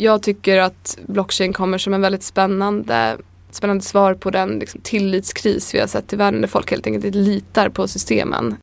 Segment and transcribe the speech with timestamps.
[0.00, 3.18] Jag tycker att blockchain kommer som en väldigt spännande,
[3.50, 7.04] spännande svar på den liksom, tillitskris vi har sett i världen där folk helt enkelt
[7.04, 8.56] inte litar på systemen.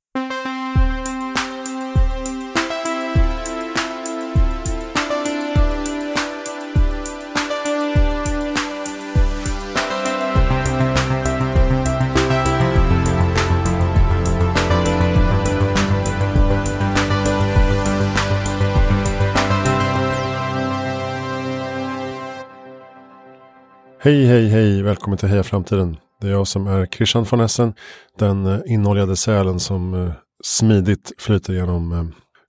[24.06, 25.98] Hej, hej, hej, välkommen till Heja Framtiden.
[26.22, 27.74] Det är jag som är Christian von Essen,
[28.20, 30.12] den eh, inoljade sälen som eh,
[30.44, 32.06] smidigt flyter genom eh,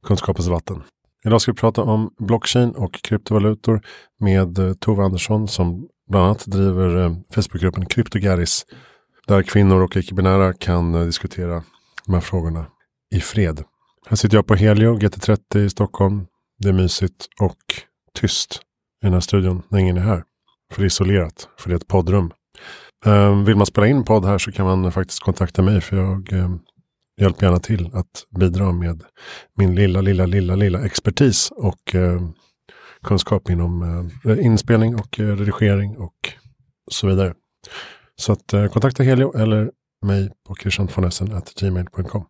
[0.07, 0.83] kunskapens vatten.
[1.25, 3.81] Idag ska vi prata om blockchain och kryptovalutor
[4.21, 8.67] med Tove Andersson som bland annat driver Facebookgruppen Kryptogaris
[9.27, 11.63] där kvinnor och icke-binära kan diskutera
[12.07, 12.67] de här frågorna
[13.15, 13.65] i fred.
[14.07, 16.27] Här sitter jag på Helio GT30 i Stockholm.
[16.59, 17.59] Det är mysigt och
[18.15, 18.61] tyst
[19.03, 20.23] i den här studion när ingen är här.
[20.73, 22.33] För det är isolerat, för det är ett poddrum.
[23.05, 26.33] Ehm, vill man spela in podd här så kan man faktiskt kontakta mig för jag
[26.33, 26.59] ehm,
[27.21, 29.03] hjälper gärna till att bidra med
[29.57, 32.33] min lilla, lilla, lilla, lilla expertis och ehm,
[33.05, 33.83] kunskap inom
[34.25, 36.33] eh, inspelning och eh, redigering och
[36.91, 37.35] så vidare.
[38.17, 39.71] Så att eh, kontakta Helio eller
[40.07, 42.25] mig på christianfonessen.gmail.com.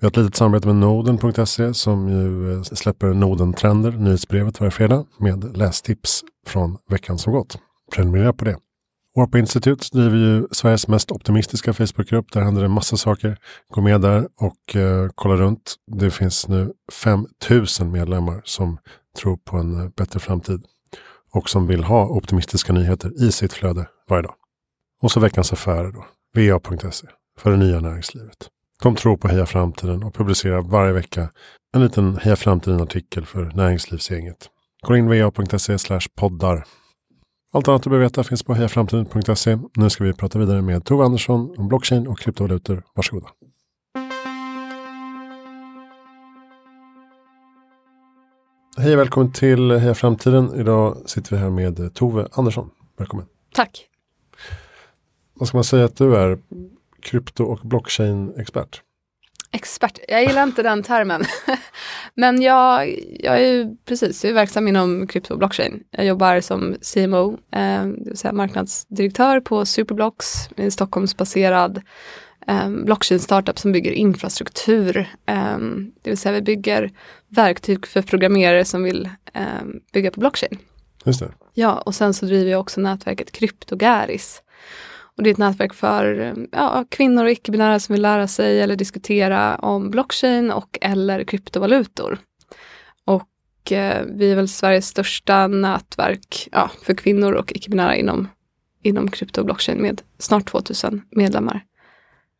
[0.00, 5.56] Vi har ett litet samarbete med Noden.se som ju släpper Noden-trender, nyhetsbrevet varje fredag med
[5.56, 7.58] lästips från veckan som gått
[7.92, 8.56] prenumerera på det.
[9.16, 12.32] Warp Institute driver ju Sveriges mest optimistiska Facebookgrupp.
[12.32, 13.38] Där händer det massa saker.
[13.68, 15.74] Gå med där och eh, kolla runt.
[15.86, 18.78] Det finns nu 5000 medlemmar som
[19.18, 20.64] tror på en eh, bättre framtid.
[21.32, 24.34] Och som vill ha optimistiska nyheter i sitt flöde varje dag.
[25.02, 26.06] Och så veckans affärer då.
[26.34, 27.06] va.se
[27.38, 28.48] för det nya näringslivet.
[28.82, 31.30] De tror på Heja Framtiden och publicerar varje vecka
[31.74, 34.48] en liten Heja Framtiden-artikel för näringslivsgänget.
[34.82, 36.64] Gå in va.se poddar
[37.52, 39.58] allt annat du behöver veta finns på hejaframtiden.se.
[39.74, 42.82] Nu ska vi prata vidare med Tove Andersson om blockchain och kryptovalutor.
[42.94, 43.28] Varsågoda.
[48.78, 50.54] Hej och välkommen till Heja Framtiden.
[50.54, 52.70] Idag sitter vi här med Tove Andersson.
[52.98, 53.26] Välkommen.
[53.54, 53.88] Tack.
[55.34, 56.38] Vad ska man säga att du är?
[57.02, 58.82] Krypto och blockchain-expert?
[59.56, 61.24] Expert, jag gillar inte den termen.
[62.14, 65.82] Men jag, jag är ju precis, jag är verksam inom krypto och blockchain.
[65.90, 71.82] Jag jobbar som CMO, eh, det vill säga marknadsdirektör på Superblocks, en Stockholmsbaserad
[72.46, 74.96] eh, blockchain-startup som bygger infrastruktur.
[75.26, 75.58] Eh,
[76.02, 76.90] det vill säga vi bygger
[77.28, 79.42] verktyg för programmerare som vill eh,
[79.92, 80.58] bygga på blockchain.
[81.04, 81.32] Just det.
[81.54, 84.42] Ja, och sen så driver jag också nätverket Kryptogaris
[85.16, 88.76] och det är ett nätverk för ja, kvinnor och icke-binära som vill lära sig eller
[88.76, 92.18] diskutera om blockchain och eller kryptovalutor.
[93.04, 98.28] Och eh, vi är väl Sveriges största nätverk ja, för kvinnor och icke-binära inom,
[98.82, 101.64] inom krypto och blockchain med snart 2000 medlemmar.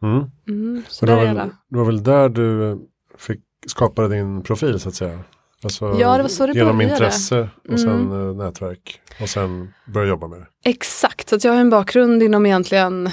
[0.03, 0.25] Mm.
[0.48, 2.78] Mm, så det, var väl, det var väl där du
[3.19, 5.25] fick skapa din profil så att säga?
[5.65, 6.94] Alltså, ja, det var så det genom började.
[6.94, 8.28] intresse och sen mm.
[8.28, 10.47] Eh, nätverk och sen börja jobba med det.
[10.65, 13.11] Exakt, så jag har en bakgrund inom egentligen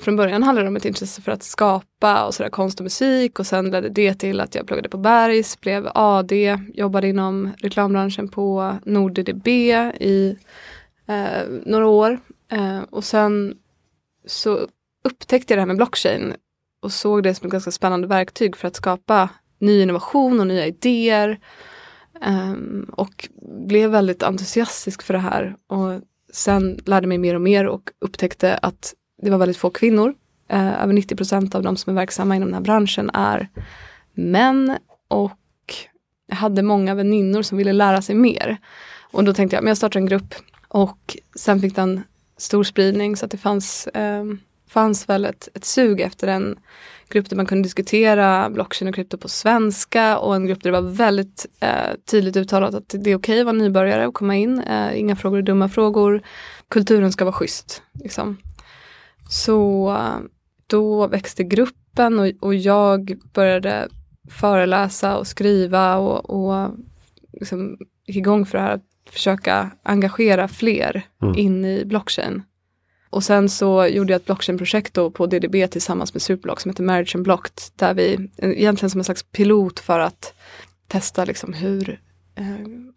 [0.00, 3.38] från början handlade det om ett intresse för att skapa och sådär konst och musik
[3.38, 8.28] och sen ledde det till att jag pluggade på Bergs, blev AD, jobbade inom reklambranschen
[8.28, 10.38] på NordDB i
[11.06, 12.18] eh, några år
[12.52, 13.54] eh, och sen
[14.26, 14.66] så
[15.04, 16.34] upptäckte jag det här med blockchain
[16.82, 19.28] och såg det som ett ganska spännande verktyg för att skapa
[19.58, 21.38] ny innovation och nya idéer.
[22.26, 23.28] Um, och
[23.68, 25.56] blev väldigt entusiastisk för det här.
[25.66, 26.00] Och
[26.32, 30.14] sen lärde mig mer och mer och upptäckte att det var väldigt få kvinnor.
[30.52, 33.48] Uh, över 90 procent av de som är verksamma inom den här branschen är
[34.14, 34.76] män.
[35.08, 35.74] Och
[36.26, 38.56] jag hade många väninnor som ville lära sig mer.
[39.12, 40.34] Och då tänkte jag, men jag startar en grupp.
[40.68, 42.02] Och sen fick den
[42.36, 46.58] stor spridning så att det fanns, um, fanns väl ett, ett sug efter en
[47.14, 50.80] grupp där man kunde diskutera blockchain och krypto på svenska och en grupp där det
[50.80, 54.36] var väldigt eh, tydligt uttalat att det är okej okay att vara nybörjare och komma
[54.36, 54.60] in.
[54.60, 56.22] Eh, inga frågor är dumma frågor.
[56.68, 57.82] Kulturen ska vara schysst.
[57.92, 58.36] Liksom.
[59.28, 59.96] Så
[60.66, 63.88] då växte gruppen och, och jag började
[64.30, 66.70] föreläsa och skriva och, och
[67.32, 71.38] liksom igång för det här att försöka engagera fler mm.
[71.38, 72.42] in i blockchain.
[73.14, 77.16] Och sen så gjorde jag ett blockchain-projekt på DDB tillsammans med Superblock som heter Marriage
[77.16, 77.62] Unblocked.
[77.76, 80.34] Där vi, egentligen som en slags pilot för att
[80.88, 82.00] testa liksom hur
[82.34, 82.44] eh,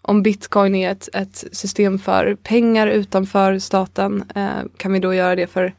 [0.02, 5.36] om bitcoin är ett, ett, system för pengar utanför staten, eh, kan vi då göra
[5.36, 5.76] det för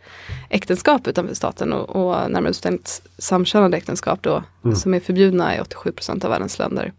[0.51, 4.77] äktenskap utanför staten och, och närmare bestämt samkönade äktenskap då, mm.
[4.77, 6.93] som är förbjudna i 87 procent av världens länder.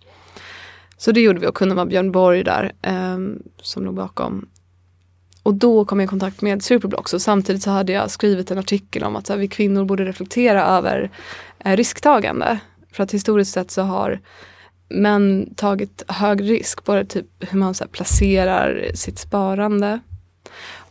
[0.97, 3.18] Så det gjorde vi och kunden var Björn Borg där eh,
[3.62, 4.47] som låg bakom.
[5.44, 8.57] Och då kom jag i kontakt med Superblocks och samtidigt så hade jag skrivit en
[8.57, 11.12] artikel om att så här, vi kvinnor borde reflektera över
[11.59, 12.59] eh, risktagande.
[12.91, 14.19] För att historiskt sett så har
[14.89, 20.00] män tagit hög risk, både typ hur man så här, placerar sitt sparande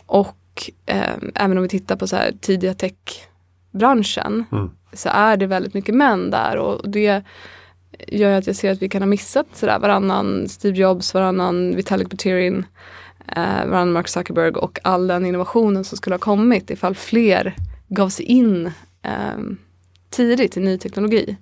[0.06, 4.70] och eh, även om vi tittar på så här, tidiga techbranschen Mm.
[4.92, 7.22] så är det väldigt mycket män där och det
[8.08, 12.10] gör att jag ser att vi kan ha missat sådär varannan Steve Jobs, varannan Vitalik
[12.10, 12.66] Buterin,
[13.36, 17.54] eh, Mark Zuckerberg och all den innovationen som skulle ha kommit ifall fler
[17.88, 18.66] gav sig in
[19.02, 19.38] eh,
[20.10, 21.36] tidigt i ny teknologi.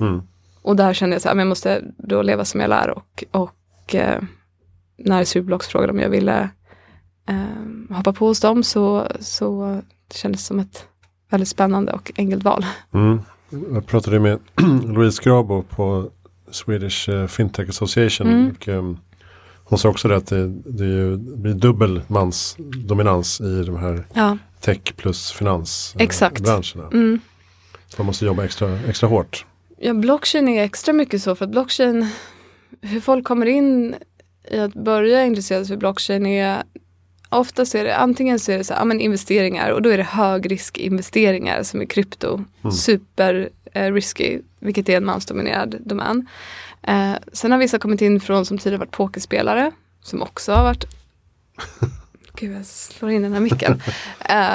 [0.00, 0.22] Mm.
[0.62, 3.24] Och där kände jag så här, men jag måste då leva som jag lär och,
[3.30, 4.22] och eh,
[4.98, 6.48] när Superblocks frågade om jag ville
[7.28, 10.86] eh, hoppa på hos dem så, så det kändes som ett
[11.30, 12.66] väldigt spännande och enkelt val.
[12.94, 13.20] Mm.
[13.50, 14.38] Jag pratade med
[14.84, 16.10] Louise Grabo på
[16.50, 18.26] Swedish eh, Fintech Association.
[18.26, 18.50] Mm.
[18.50, 18.98] Och, ehm,
[19.68, 24.96] hon sa också det att det, det, blir dubbel mansdominans i de här Ja, tech
[24.96, 26.08] plus finans eh,
[26.92, 27.20] mm.
[27.98, 29.44] Man måste jobba extra, extra hårt.
[29.78, 32.08] ja, blockchain är extra mycket så för att blockchain,
[32.80, 33.94] hur folk kommer in
[34.50, 36.62] i att börja intressera sig för blockchain är
[37.28, 39.96] Oftast är det antingen så är det så här, ja, men investeringar och då är
[39.96, 42.44] det högriskinvesteringar som är krypto.
[42.72, 46.28] Super eh, risky, vilket är en mansdominerad domän.
[46.86, 49.70] Eh, sen har vissa kommit in från som tidigare varit pokerspelare,
[50.02, 50.84] som också har varit
[52.36, 53.82] Gud, jag slår in den här micken.
[54.28, 54.54] Eh,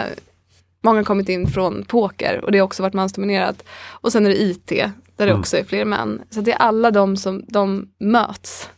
[0.84, 3.64] många har kommit in från poker och det har också varit mansdominerat.
[3.90, 5.40] Och sen är det IT, där det Mm.
[5.40, 6.22] också är fler män.
[6.30, 8.70] Så det är alla de som de möts.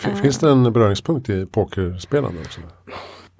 [0.00, 0.16] Mm.
[0.22, 2.60] Finns det en beröringspunkt i pokerspelande också?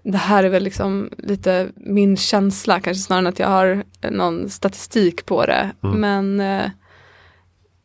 [0.05, 4.51] Det här är väl liksom lite min känsla, kanske snarare än att jag har någon
[4.51, 5.71] statistik på det.
[5.83, 6.01] Mm.
[6.01, 6.71] Men eh,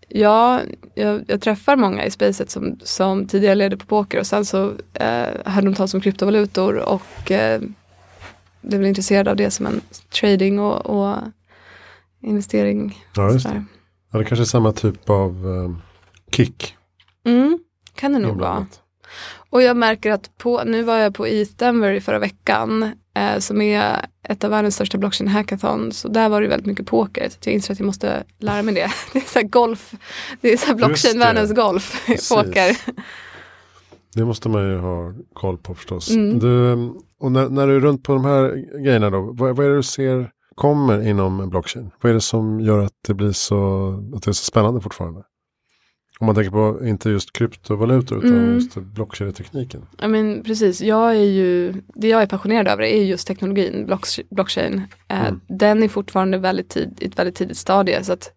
[0.10, 0.62] ja,
[0.94, 4.74] jag, jag träffar många i spacet som, som tidigare ledde på poker och sen så
[4.94, 7.62] eh, hade de talat om kryptovalutor och eh,
[8.62, 9.82] blev intresserade av det som en
[10.22, 11.18] trading och, och
[12.22, 13.06] investering.
[13.16, 13.66] Ja, just det.
[14.12, 15.76] Ja, det kanske är samma typ av eh,
[16.36, 16.76] kick.
[17.26, 17.60] Mm,
[17.96, 18.68] kan det nog vara.
[19.50, 23.39] Och jag märker att på, nu var jag på ETH Denver i förra veckan eh,
[23.39, 27.30] som är ett av världens största blockchain hackathons och där var det väldigt mycket poker
[27.30, 28.92] så jag inser att jag måste lära mig det.
[29.13, 29.94] Det är så golf,
[30.42, 32.30] det är så blockchain världens golf, Precis.
[32.30, 32.77] poker.
[34.16, 36.10] Det måste man ju ha koll på förstås.
[36.10, 36.39] Mm.
[36.39, 36.74] Du,
[37.19, 39.75] och när, när du är runt på de här grejerna då, vad, vad är det
[39.75, 41.92] du ser kommer inom blockchain?
[42.01, 45.24] Vad är det som gör att det blir så, att det är så spännande fortfarande?
[46.21, 48.54] Om man tänker på inte just kryptovalutor utan Mm.
[48.56, 49.81] just blockchain-tekniken.
[49.98, 54.24] Ja men precis, jag är ju, det jag är passionerad över är just teknologin, blocks-
[54.30, 54.81] blockchain.
[55.07, 55.42] Eh, Mm.
[55.48, 58.31] Den är fortfarande väldigt tid, i ett väldigt tidigt stadie så att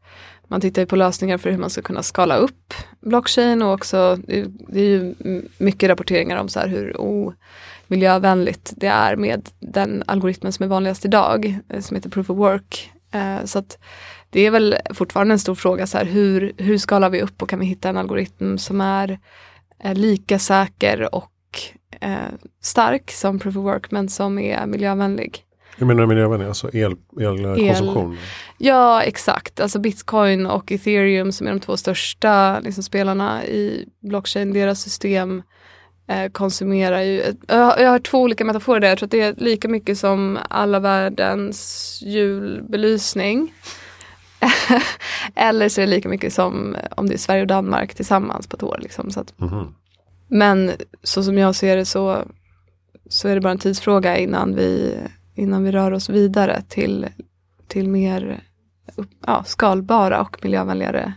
[0.48, 4.18] man tittar ju på lösningar för hur man ska kunna skala upp blockchain och också,
[4.26, 5.14] det, är ju
[5.58, 6.96] mycket rapporteringar om så här hur
[7.88, 12.38] omiljövänligt det är med den algoritmen som är vanligast idag, eh, som heter proof of
[12.38, 12.90] work.
[13.12, 13.78] Eh, så att
[14.32, 17.48] det är väl fortfarande en stor fråga så här, hur, hur skalar vi upp och
[17.48, 19.18] kan vi hitta en algoritm som är
[19.84, 21.32] eh, lika säker och
[22.00, 22.16] eh,
[22.62, 25.44] stark som proof of work men som är miljövänlig.
[25.76, 28.18] Jag menar miljövänlig, alltså el, elkonsumtion.
[28.58, 34.52] Ja exakt, alltså bitcoin och ethereum som är de två största liksom, spelarna i blockchain,
[34.52, 35.42] deras system
[36.08, 39.68] eh, konsumerar ju, jag har två olika metaforer där, jag tror att det är lika
[39.68, 43.52] mycket som alla världens julbelysning.
[45.34, 48.56] Eller så är det lika mycket som om det är Sverige och Danmark tillsammans på
[48.56, 48.78] ett år.
[48.82, 49.74] Liksom, så att, Mhm.
[50.28, 50.72] men
[51.02, 52.24] så som jag ser det så,
[53.08, 54.98] så är det bara en tidsfråga innan vi,
[55.34, 57.06] innan vi rör oss vidare till,
[57.68, 58.42] till mer
[59.26, 61.12] ja, skalbara och miljövänligare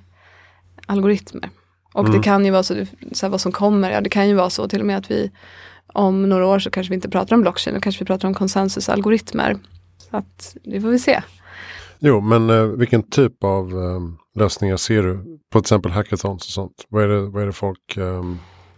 [0.86, 1.50] algoritmer.
[1.94, 2.17] Och Mm.
[2.17, 4.50] det kan ju vara så, så här, vad som kommer, ja det kan ju vara
[4.50, 5.32] så till och med att vi
[5.88, 8.34] om några år så kanske vi inte pratar om blockchain, då kanske vi pratar om
[8.34, 9.58] konsensusalgoritmer.
[9.98, 11.22] Så att det får vi se.
[12.00, 14.00] Jo, men eh, vilken typ av eh,
[14.40, 15.40] lösningar ser du?
[15.52, 16.86] På till exempel hackathons och sånt.
[16.90, 18.24] Vad är det, vad är det folk eh,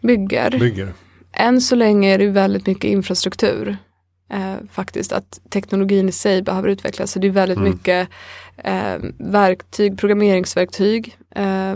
[0.01, 0.59] Bygger.
[0.59, 0.93] bygger?
[1.33, 3.77] Än så länge är det väldigt mycket infrastruktur.
[4.33, 7.11] Eh, faktiskt att teknologin i sig behöver utvecklas.
[7.11, 7.69] Så det är väldigt Mm.
[7.69, 8.09] mycket
[8.57, 11.75] eh, verktyg, programmeringsverktyg eh,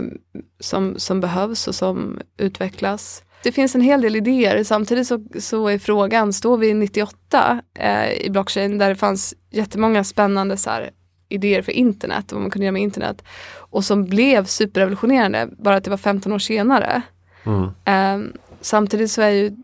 [0.60, 3.22] som, som behövs och som utvecklas.
[3.42, 4.64] Det finns en hel del idéer.
[4.64, 10.04] Samtidigt så, så är frågan, står vi 98 eh, i blockchain där det fanns jättemånga
[10.04, 10.90] spännande så här,
[11.32, 13.24] idéer för internet och vad man kunde göra med internet
[13.56, 17.02] och som blev superrevolutionerande bara att det var 15 år senare.
[17.44, 17.70] Mm.
[17.84, 19.56] Eh, samtidigt så är ju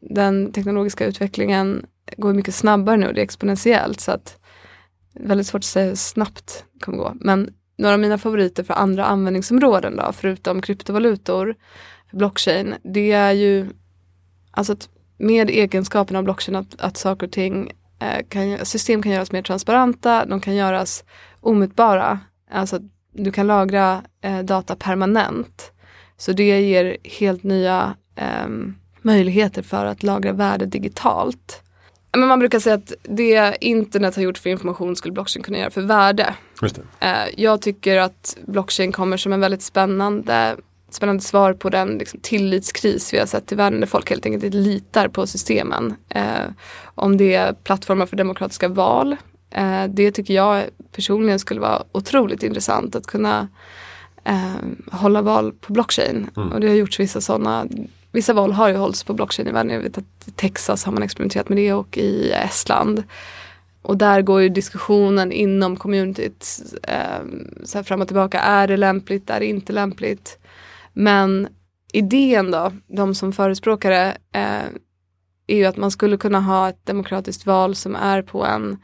[0.00, 1.86] den teknologiska utvecklingen
[2.16, 4.38] går mycket snabbare nu, det är exponentiellt så att
[5.14, 7.12] väldigt svårt att säga hur snabbt det kommer gå.
[7.20, 11.54] Men några av mina favoriter för andra användningsområden då, förutom kryptovalutor,
[12.12, 13.66] blockchain, det är ju
[14.50, 14.88] alltså att
[15.18, 17.72] med egenskapen av blockchain att, att saker och ting
[18.28, 21.04] kan, system kan göras mer transparenta, de kan göras
[21.40, 22.20] omutbara.
[22.50, 22.78] Alltså
[23.12, 25.72] du kan lagra eh, data permanent.
[26.16, 28.48] Så det ger helt nya eh,
[29.02, 31.62] möjligheter för att lagra värde digitalt.
[32.16, 35.70] Men man brukar säga att det internet har gjort för information skulle blockchain kunna göra
[35.70, 36.34] för värde.
[37.00, 40.56] Eh, jag tycker att blockchain kommer som en väldigt spännande
[40.94, 44.44] spännande svar på den liksom, tillitskris vi har sett i världen där folk helt enkelt
[44.44, 45.94] inte litar på systemen.
[46.08, 46.44] Eh,
[46.84, 49.16] om det är plattformar för demokratiska val.
[49.50, 53.48] Eh, det tycker jag personligen skulle vara otroligt intressant att kunna
[54.24, 54.54] eh,
[54.92, 56.30] hålla val på blockchain.
[56.36, 56.52] Mm.
[56.52, 57.66] Och det har gjorts vissa sådana
[58.14, 59.72] Vissa val har ju hållits på blockchain i världen.
[59.72, 63.02] Jag vet att i Texas har man experimenterat med det och i Estland.
[63.82, 66.46] Och där går ju diskussionen inom communityt
[66.82, 67.24] eh,
[67.64, 68.40] så fram och tillbaka.
[68.40, 69.30] Är det lämpligt?
[69.30, 70.38] Är det inte lämpligt?
[70.92, 71.48] Men
[71.92, 74.66] idén då, de som förespråkar det, eh,
[75.46, 78.78] är ju att man skulle kunna ha ett demokratiskt val som är på en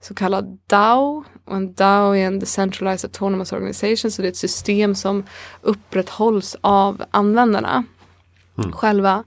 [0.00, 1.24] så kallad DAO.
[1.44, 5.24] Och en DAO är en Decentralized Autonomous Organization, så det är ett system som
[5.60, 7.84] upprätthålls av användarna
[8.58, 8.72] mm.
[8.72, 9.24] själva.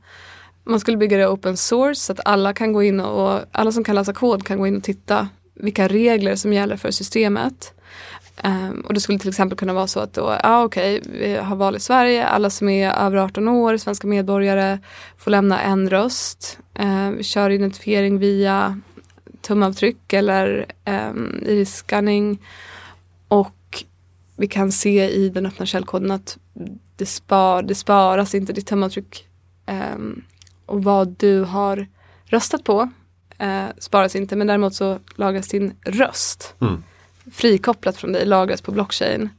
[0.63, 3.83] Man skulle bygga det open source så att alla kan gå in och alla som
[3.83, 7.73] kan läsa kod kan gå in och titta vilka regler som gäller för systemet.
[8.43, 11.19] Um, och det skulle till exempel kunna vara så att då, ja ah, okej, okay,
[11.19, 14.79] vi har val i Sverige, alla som är över 18 år, svenska medborgare,
[15.17, 16.59] får lämna en röst.
[16.79, 18.81] Uh, vi kör identifiering via
[19.41, 22.39] tumavtryck eller ehm, um, scanning.
[23.27, 23.83] Och
[24.35, 26.37] vi kan se i den öppna källkoden att
[26.95, 29.27] det, spar, det sparas inte ditt tumavtryck
[29.95, 30.23] um,
[30.65, 31.87] och vad du har
[32.25, 32.89] röstat på
[33.43, 36.55] uh, sparas inte men däremot så lagras din röst.
[36.61, 36.83] Mm
[37.31, 39.29] frikopplat från dig, lagras på blockchain.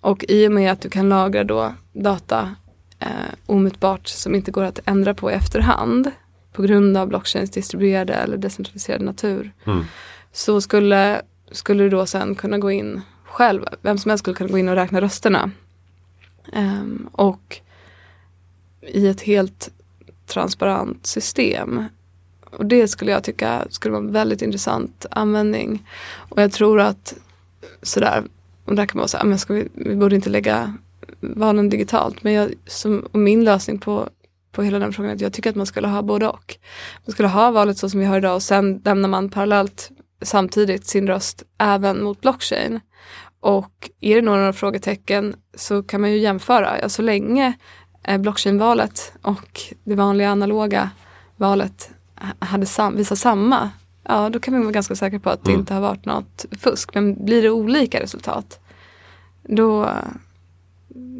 [0.00, 2.54] Och i och med att du kan lagra då data
[2.98, 3.08] eh,
[3.46, 6.10] omutbart som inte går att ändra på i efterhand
[6.52, 9.52] på grund av blockchains distribuerade eller decentraliserade natur.
[9.66, 9.84] Mm.
[10.32, 14.50] Så skulle, skulle du då sen kunna gå in själv, vem som helst skulle kunna
[14.50, 15.50] gå in och räkna rösterna.
[16.52, 17.60] Um, och
[18.80, 19.70] i ett helt
[20.26, 21.84] transparent system
[22.50, 25.88] och det skulle jag tycka skulle vara en väldigt intressant användning.
[26.14, 27.14] Och jag tror att
[27.82, 28.24] sådär,
[28.64, 30.74] och där kan man säga, ah, men ska vi, vi borde inte lägga
[31.20, 32.22] valen digitalt.
[32.22, 34.08] Men jag, som, min lösning på,
[34.52, 36.56] på hela den frågan är att jag tycker att man skulle ha både och.
[37.06, 39.90] Man skulle ha valet så som vi har idag och sen lämnar man parallellt
[40.22, 42.80] samtidigt sin röst även mot blockchain.
[43.40, 46.80] Och är det några frågetecken så kan man ju jämföra.
[46.80, 47.52] Ja, så länge
[48.04, 50.90] eh, blockchain-valet och det vanliga analoga
[51.36, 51.90] valet
[52.38, 53.70] hade sam visat samma,
[54.02, 55.60] ja då kan vi vara ganska säkra på att det mm.
[55.60, 56.94] inte har varit något fusk.
[56.94, 58.60] Men blir det olika resultat,
[59.42, 59.90] då,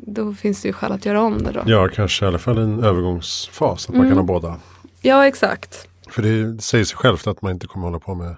[0.07, 1.63] då finns det ju skäl att göra om det då.
[1.67, 4.27] Ja, kanske i alla fall en övergångsfas, att man kan ha mm.
[4.27, 4.57] båda.
[5.01, 5.89] Ja, exakt.
[6.09, 8.37] För det säger sig självt att man inte kommer hålla på med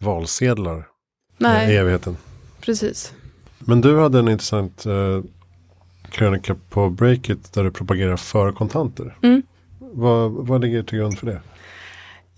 [0.00, 0.86] valsedlar
[1.38, 1.72] Nej.
[1.72, 2.16] i evigheten.
[2.60, 3.12] Precis.
[3.58, 5.20] Men du hade en intressant eh,
[6.10, 9.16] krönika på Breakit där du propagerar för kontanter.
[9.22, 9.42] Mm.
[9.78, 11.40] Vad, vad ligger till grund för det?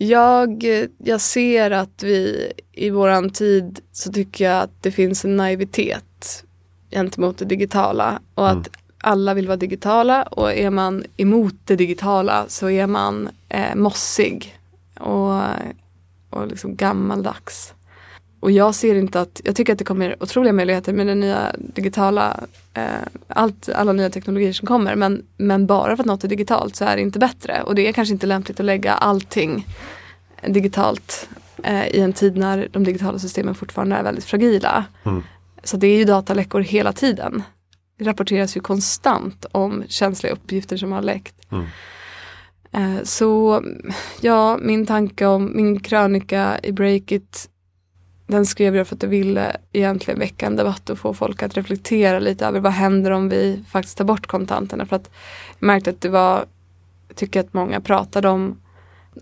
[0.03, 0.65] Jag,
[0.99, 6.45] jag ser att vi i våran tid så tycker jag att det finns en naivitet
[6.91, 8.73] gentemot det digitala och att mm.
[8.99, 14.59] alla vill vara digitala och är man emot det digitala så är man eh, mossig
[15.01, 15.43] och,
[16.31, 17.75] och liksom gammaldags.
[18.41, 21.53] Och jag ser inte att, jag tycker att det kommer otroliga möjligheter med den nya
[21.59, 22.41] digitala,
[22.75, 22.85] eh,
[23.29, 24.97] allt, alla nya teknologier som kommer.
[24.97, 27.63] Men, men bara för att något är digitalt så är det inte bättre.
[27.63, 29.67] Och det är kanske inte lämpligt att lägga allting
[30.47, 31.29] digitalt
[31.63, 34.85] eh, i en tid när de digitala systemen fortfarande är väldigt fragila.
[35.05, 35.23] Mm.
[35.65, 37.43] Så det är ju dataläckor hela tiden.
[37.99, 41.35] Det rapporteras ju konstant om känsliga uppgifter som har läckt.
[41.53, 41.67] Mm.
[42.73, 43.63] Eh, så
[44.21, 47.50] ja, min tanke om min krönika i Breakit
[48.31, 51.57] den skrev jag för att jag ville egentligen väcka en debatt och få folk att
[51.57, 54.87] reflektera lite över vad händer om vi faktiskt tar bort kontanterna.
[54.87, 55.11] För att
[55.59, 56.45] jag märkte att det var,
[57.09, 58.61] jag tycker att många pratade om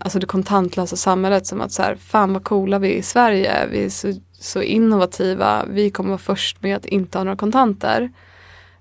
[0.01, 3.67] alltså det kontantlösa samhället som att så här, fan vad coola vi är i Sverige,
[3.71, 8.13] vi är så, så innovativa, vi kommer vara först med att inte ha några kontanter.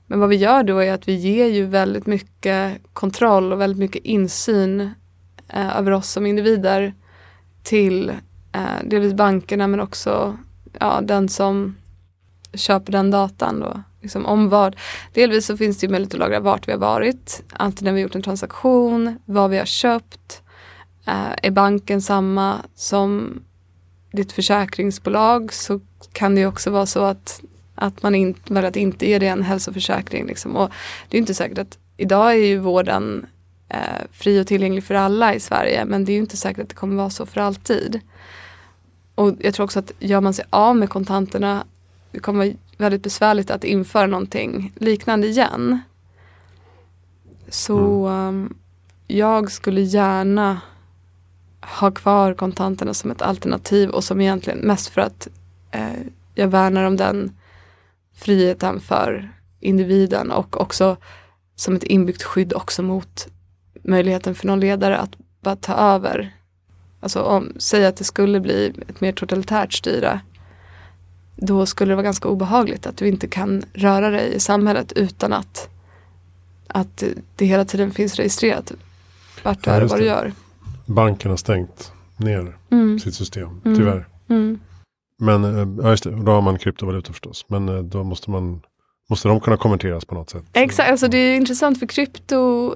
[0.08, 3.80] Men vad vi gör då är att vi ger ju väldigt mycket kontroll och väldigt
[3.80, 4.82] mycket insyn
[5.54, 6.94] eh, över oss som individer
[7.64, 8.12] till
[8.58, 10.38] eh, delvis bankerna men också
[10.80, 11.76] ja, den som
[12.54, 13.82] köper den datan då.
[14.02, 14.76] Liksom om vad.
[15.14, 18.02] Delvis så finns det ju möjlighet att lagra vart vi har varit, alltid när vi
[18.02, 20.42] gjort en transaktion, vad vi har köpt.
[21.06, 23.40] Eh, är banken samma som
[24.12, 25.80] ditt försäkringsbolag så
[26.12, 27.42] kan det ju också vara så att,
[27.76, 30.26] att man in, väljer att inte ge dig en hälsoförsäkring.
[30.26, 30.56] Liksom.
[30.56, 30.72] Och
[31.10, 33.26] det är inte säkert att idag är ju vården
[33.70, 36.70] eh, fri och tillgänglig för alla i Sverige men det är ju inte säkert att
[36.70, 38.02] det kommer vara så för alltid.
[39.18, 41.66] Och jag tror också att gör man sig av med kontanterna
[42.12, 45.80] det kommer vara väldigt besvärligt att införa någonting liknande igen.
[47.50, 48.28] Så Mm.
[48.28, 48.58] um,
[49.08, 50.62] jag skulle gärna
[51.62, 55.28] ha kvar kontanterna som ett alternativ och som egentligen mest för att
[55.72, 56.00] eh,
[56.36, 57.38] jag värnar om den
[58.14, 60.98] friheten för individen och också
[61.56, 63.28] som ett inbyggt skydd också mot
[63.84, 66.37] möjligheten för någon ledare att bara ta över.
[67.00, 70.20] Alltså om, säg att det skulle bli ett mer totalitärt styre.
[71.36, 75.34] Då skulle det vara ganska obehagligt att du inte kan röra dig i samhället utan
[75.34, 75.70] att,
[76.68, 77.04] att
[77.36, 78.72] det hela tiden finns registrerat
[79.44, 80.34] vart du är och vad du gör.
[80.86, 83.00] Banken har stängt ner Mm.
[83.00, 83.78] sitt system, Mm.
[83.78, 84.08] tyvärr.
[84.30, 84.60] Mm.
[85.20, 87.46] Men eh, ja, just det, då har man kryptovalutor förstås.
[87.50, 88.62] Men eh, då måste man
[89.10, 90.44] måste de kunna konverteras på något sätt.
[90.54, 92.76] Exakt, alltså det är intressant för krypto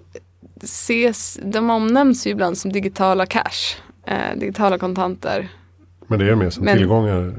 [0.63, 3.75] ses, de omnämns ju ibland som digitala cash,
[4.05, 5.49] eh, digitala kontanter.
[6.07, 7.33] Men det är mer som Men- tillgångar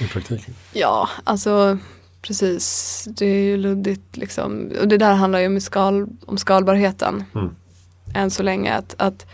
[0.00, 0.54] i praktiken.
[0.72, 1.78] Ja, alltså
[2.22, 3.04] precis.
[3.10, 4.70] Det är ju luddigt liksom.
[4.80, 7.24] Och det där handlar ju om, skal, om skalbarheten.
[7.34, 7.54] Mm.
[8.14, 9.26] Än så länge att, att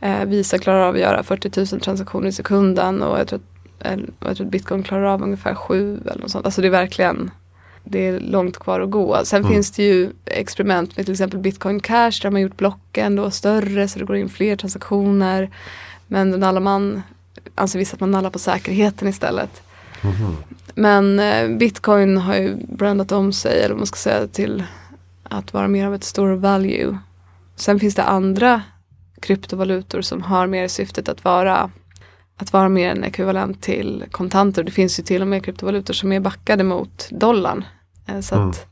[0.00, 3.40] eh, Visa klarar av att göra 40 000 transaktioner i sekunden och jag tror
[3.80, 6.44] att, jag tror att bitcoin klarar av ungefär sju eller något sånt.
[6.46, 7.30] Alltså det är verkligen
[7.88, 9.20] det är långt kvar att gå.
[9.24, 9.52] Sen Mm.
[9.52, 13.30] finns det ju experiment med till exempel bitcoin cash där man har gjort blocken då
[13.30, 15.50] större så det går in fler transaktioner.
[16.06, 17.02] Men då nallar man,
[17.54, 19.62] anser vissa att man nallar på säkerheten istället.
[20.02, 20.36] Mhm.
[20.74, 24.64] Men eh, bitcoin har ju brandat om sig, eller vad man ska säga, till
[25.22, 26.98] att vara mer av ett store value.
[27.56, 28.62] Sen finns det andra
[29.20, 31.70] kryptovalutor som har mer syftet att vara
[32.38, 34.62] att vara mer en ekvivalent till kontanter.
[34.62, 37.64] Det finns ju till och med kryptovalutor som är backade mot dollarn.
[38.06, 38.50] Eh, Så Mm.
[38.50, 38.66] att,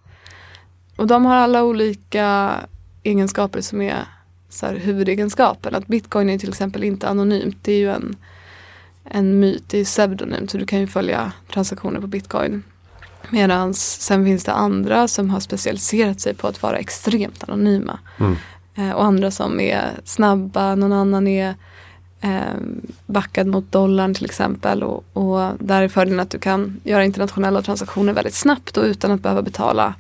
[0.97, 2.55] och de har alla olika
[3.03, 4.05] egenskaper som är
[4.49, 5.75] så här, huvudegenskapen.
[5.75, 7.57] Att bitcoin är till exempel inte anonymt.
[7.63, 8.17] Det är ju en,
[9.05, 10.51] en myt, det är pseudonymt.
[10.51, 12.63] Så du kan ju följa transaktioner på bitcoin.
[13.31, 17.99] Medan sen finns det andra som har specialiserat sig på att vara extremt anonyma.
[18.21, 18.37] Mm.
[18.75, 21.55] Eh, och andra som är snabba, någon annan är
[22.25, 22.57] eh,
[23.07, 24.83] backad mot dollarn till exempel.
[24.83, 29.11] Och, och där är fördelen att du kan göra internationella transaktioner väldigt snabbt och utan
[29.11, 29.95] att behöva betala,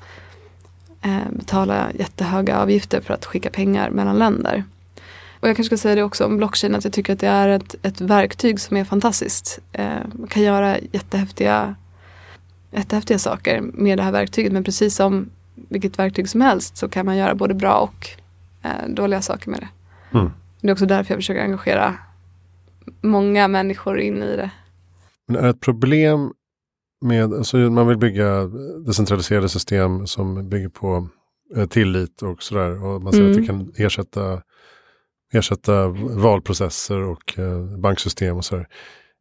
[1.02, 4.64] eh, betala jättehöga avgifter för att skicka pengar mellan länder.
[5.40, 7.48] Och jag kanske ska säga det också om blockchain att jag tycker att det är
[7.48, 9.58] ett, ett verktyg som är fantastiskt.
[9.72, 11.74] Eh, man kan göra jättehäftiga,
[12.70, 17.06] jättehäftiga saker med det här verktyget men precis som vilket verktyg som helst så kan
[17.06, 18.08] man göra både bra och
[18.62, 19.68] eh, dåliga saker med det.
[20.18, 20.32] Mm.
[20.60, 21.94] Det är också därför jag försöker engagera
[23.00, 24.50] många människor in i det.
[25.28, 26.32] Men är det ett problem
[27.00, 28.44] med, alltså man vill bygga
[28.86, 31.08] decentraliserade system som bygger på
[31.56, 32.84] eh, tillit och sådär.
[32.84, 33.36] Och man säger Mm.
[33.36, 34.42] att det kan ersätta,
[35.32, 38.68] ersätta valprocesser och eh, banksystem och sådär.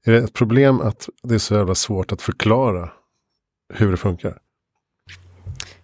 [0.06, 2.89] Är det ett problem att det är så jävla svårt att förklara
[3.73, 4.38] hur det funkar?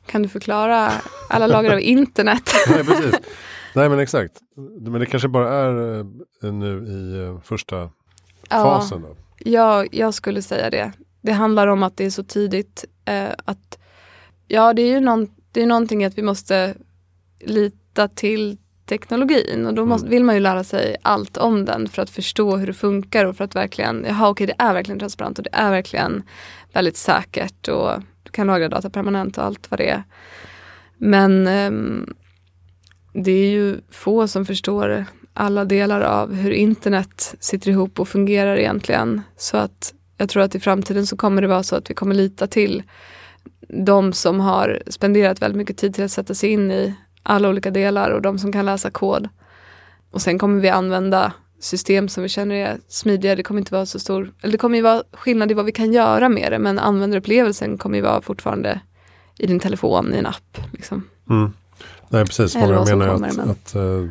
[0.05, 0.91] Kan du förklara
[1.29, 2.51] alla lager av internet?
[2.69, 3.15] Nej, precis.
[3.73, 4.33] Nej, men exakt.
[4.81, 5.99] Men det kanske bara är
[6.43, 7.89] eh, nu i eh, första
[8.49, 9.01] fasen.
[9.01, 9.15] Då.
[9.37, 10.91] Ja, jag skulle säga det.
[11.21, 13.79] Det handlar om att det är så tidigt eh, att
[14.47, 16.75] ja, det är ju någon, det är någonting att vi måste
[17.39, 20.11] lita till teknologin och då måste, Mm.
[20.11, 23.37] vill man ju lära sig allt om den för att förstå hur det funkar och
[23.37, 26.23] för att verkligen, jaha okej det är verkligen transparent och det är verkligen
[26.73, 27.91] väldigt säkert och
[28.23, 30.03] du kan lagra data permanent och allt vad det är.
[30.97, 32.13] Men ehm,
[33.13, 38.57] det är ju få som förstår alla delar av hur internet sitter ihop och fungerar
[38.57, 39.21] egentligen.
[39.37, 42.15] Så att jag tror att i framtiden så kommer det vara så att vi kommer
[42.15, 42.83] lita till
[43.67, 47.71] de som har spenderat väldigt mycket tid till att sätta sig in i alla olika
[47.71, 49.29] delar och de som kan läsa kod.
[50.11, 53.35] Och sen kommer vi använda system som vi känner är smidiga.
[53.35, 55.71] Det kommer inte vara så stor, eller det kommer ju vara skillnad i vad vi
[55.71, 58.81] kan göra med det men användarupplevelsen kommer ju vara fortfarande
[59.37, 60.57] i din telefon, i en app.
[60.71, 61.07] Liksom.
[61.29, 61.53] Mm.
[62.09, 62.55] Nej, precis.
[62.55, 64.05] Många menar ju kommer, att, men- att eh,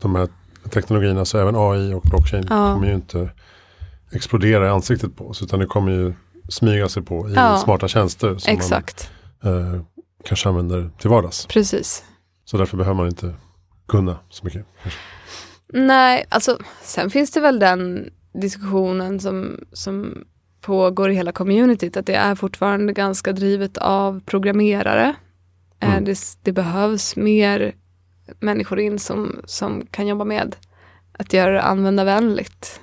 [0.00, 0.28] de här
[0.70, 2.74] teknologierna, så även AI och blockchain, Ja.
[2.74, 3.30] kommer ju inte
[4.12, 5.42] explodera i ansiktet på oss.
[5.42, 6.14] Utan det kommer ju
[6.48, 7.58] smyga sig på i Ja.
[7.58, 9.10] smarta tjänster som Exakt,
[9.42, 9.80] man eh,
[10.24, 11.46] kanske använder till vardags.
[11.46, 12.04] precis.
[12.44, 13.34] Så därför behöver man inte
[13.88, 14.66] kunna så mycket.
[14.82, 15.00] kanske.
[15.72, 18.10] Nej, alltså sen finns det väl den
[18.42, 20.24] diskussionen som, som
[20.60, 25.14] pågår i hela communityt att det är fortfarande ganska drivet av programmerare.
[25.80, 25.94] Mm.
[25.94, 27.74] Eh, det, det behövs mer
[28.40, 30.56] människor in som, som kan jobba med
[31.12, 32.80] att göra det användarvänligt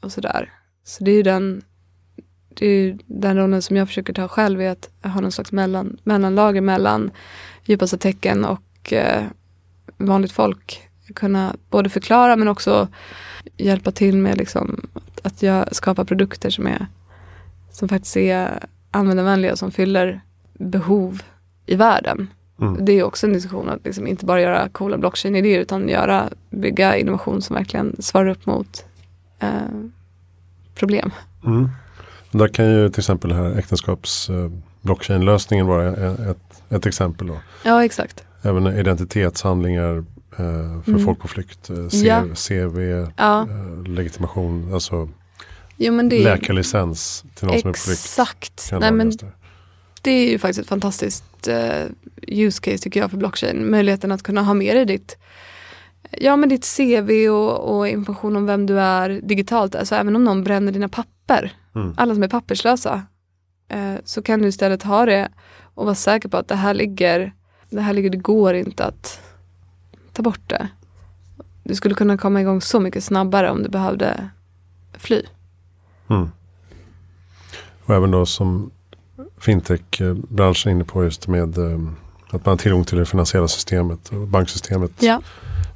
[0.00, 0.52] och sådär.
[0.84, 1.62] Så det är ju den,
[2.48, 5.98] det är den rollen som jag försöker ta själv är att ha någon slags mellan,
[6.02, 7.10] mellanlager mellan
[7.64, 9.24] djupaste tecken och eh,
[9.96, 10.82] vanligt folk
[11.14, 12.88] kunna både förklara men också
[13.56, 16.86] hjälpa till med liksom att, att jag skapa produkter som är
[17.70, 20.20] som faktiskt är användarvänliga och som fyller
[20.52, 21.22] behov
[21.66, 22.28] i världen.
[22.60, 22.84] Mm.
[22.84, 26.96] Det är också en diskussion att liksom inte bara göra coola blockchain-idéer utan göra, bygga
[26.96, 28.84] innovation som verkligen svarar upp mot
[29.38, 29.48] eh,
[30.74, 31.10] problem.
[31.44, 31.68] Mm.
[32.30, 34.50] Där kan ju till exempel det här äktenskaps eh,
[35.64, 35.88] vara
[36.30, 37.26] ett, ett exempel.
[37.26, 37.38] Då.
[37.64, 38.24] Ja exakt.
[38.42, 39.96] Även identitetshandlingar
[40.30, 41.04] eh, för mm.
[41.04, 42.24] folk på flykt, eh, CV, ja.
[42.48, 42.78] CV
[43.16, 43.42] ja.
[43.42, 45.08] Eh, legitimation, alltså
[45.76, 47.62] jo, men det läkarlicens till någon exakt.
[47.62, 48.00] som är på flykt.
[48.00, 48.72] Exakt.
[50.06, 51.84] Det är ju faktiskt ett fantastiskt uh,
[52.26, 53.70] use case tycker jag för blockchain.
[53.70, 55.16] Möjligheten att kunna ha med dig ditt,
[56.10, 59.74] ja, men ditt CV och, och information om vem du är digitalt.
[59.74, 61.94] Alltså även om någon bränner dina papper, mm.
[61.96, 63.02] alla som är papperslösa,
[63.74, 65.28] uh, så kan du istället ha det
[65.74, 67.32] och vara säker på att det här ligger,
[67.70, 69.20] det här ligger, det går inte att
[70.12, 70.68] ta bort det.
[71.62, 74.30] Du skulle kunna komma igång så mycket snabbare om du behövde
[74.92, 75.22] fly.
[76.10, 76.28] Mm.
[77.84, 78.70] Och även då som
[79.46, 81.80] fintech-branschen inne på just med eh,
[82.30, 84.92] att man har tillgång till det finansiella systemet och banksystemet.
[84.98, 85.22] Ja.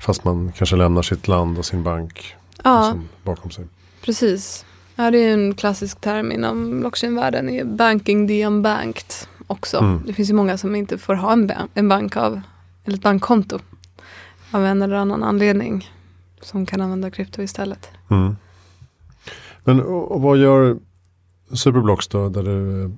[0.00, 2.84] Fast man kanske lämnar sitt land och sin bank ja.
[2.84, 3.66] liksom bakom sig.
[4.04, 4.64] Precis.
[4.96, 7.76] Ja, det är en klassisk term inom blockchain-världen.
[7.76, 9.12] Banking the unbanked
[9.46, 9.78] också.
[9.78, 10.02] Mm.
[10.06, 12.40] Det finns ju många som inte får ha en, en bank av,
[12.84, 13.58] eller ett bankkonto
[14.50, 15.90] av en eller annan anledning.
[16.42, 17.88] Som kan använda krypto istället.
[18.10, 18.36] Mm.
[19.64, 20.78] Men och, och vad gör
[21.52, 22.90] Superblocks då, där du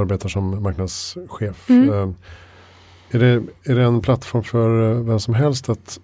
[0.00, 1.70] arbetar som marknadschef.
[1.70, 1.88] Mm.
[1.90, 2.08] Eh,
[3.10, 6.00] är, det, är det en plattform för eh, vem som helst att,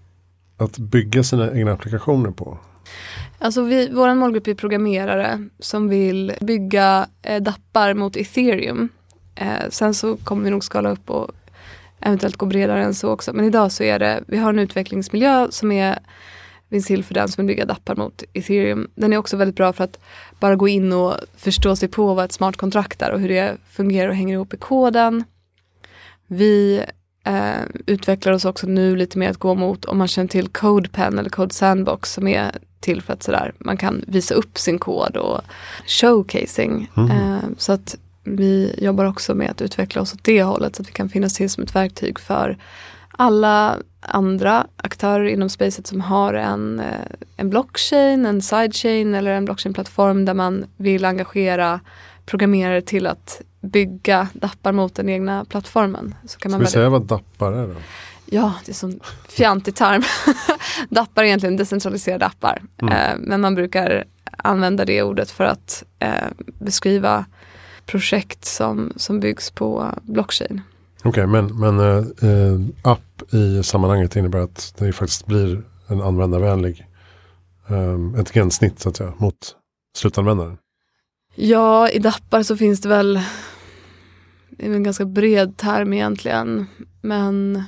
[0.57, 2.59] att bygga sina egna applikationer på?
[3.39, 8.89] Alltså vi, vår målgrupp är programmerare som vill bygga eh, dappar mot ethereum.
[9.35, 11.31] Eh, sen så kommer vi nog skala upp och
[12.01, 13.33] eventuellt gå bredare än så också.
[13.33, 15.99] Men idag så är det, vi har en utvecklingsmiljö som är
[16.71, 18.91] finns till för den som vill bygga dappar mot ethereum.
[18.95, 19.99] Den är också väldigt bra för att
[20.41, 23.57] bara gå in och förstå sig på vad ett smart kontrakt är och hur det
[23.71, 25.25] fungerar och hänger ihop i koden.
[26.27, 26.85] Vi
[27.25, 31.19] eh, utvecklar oss också nu lite mer att gå mot om man känner till CodePen
[31.19, 35.17] eller Code Sandbox som är till för att sådär, man kan visa upp sin kod
[35.17, 35.41] och
[35.87, 36.91] showcasing.
[36.97, 37.11] Mm.
[37.11, 40.89] Eh, så att vi jobbar också med att utveckla oss åt det hållet så att
[40.89, 42.59] vi kan finnas till som ett verktyg för
[43.17, 46.87] alla andra aktörer inom spacet som har en, eh,
[47.37, 51.81] en blockchain, en sidechain eller en blockchainplattform där man vill engagera
[52.27, 56.15] programmerare till att bygga dappar mot den egna plattformen.
[56.27, 57.75] Så kan man Ska vi säga vad dappar är då?
[58.27, 60.03] Ja, det är som fjantig term.
[60.89, 62.63] dappar är egentligen decentraliserade appar.
[62.79, 62.95] Mm.
[62.95, 64.05] Eh, men man brukar
[64.37, 67.25] använda det ordet för att eh, beskriva
[67.87, 70.63] projekt som, som byggs på blockchain.
[71.09, 76.87] Okej, okay, men, men äh, app i sammanhanget innebär att det faktiskt blir en användarvänlig,
[77.69, 79.57] äh, ett gränssnitt så att säga mot
[79.99, 80.59] slutanvändaren.
[81.35, 83.21] Ja, i dappar så finns det väl,
[84.51, 86.67] det är en ganska bred term egentligen,
[87.03, 87.63] men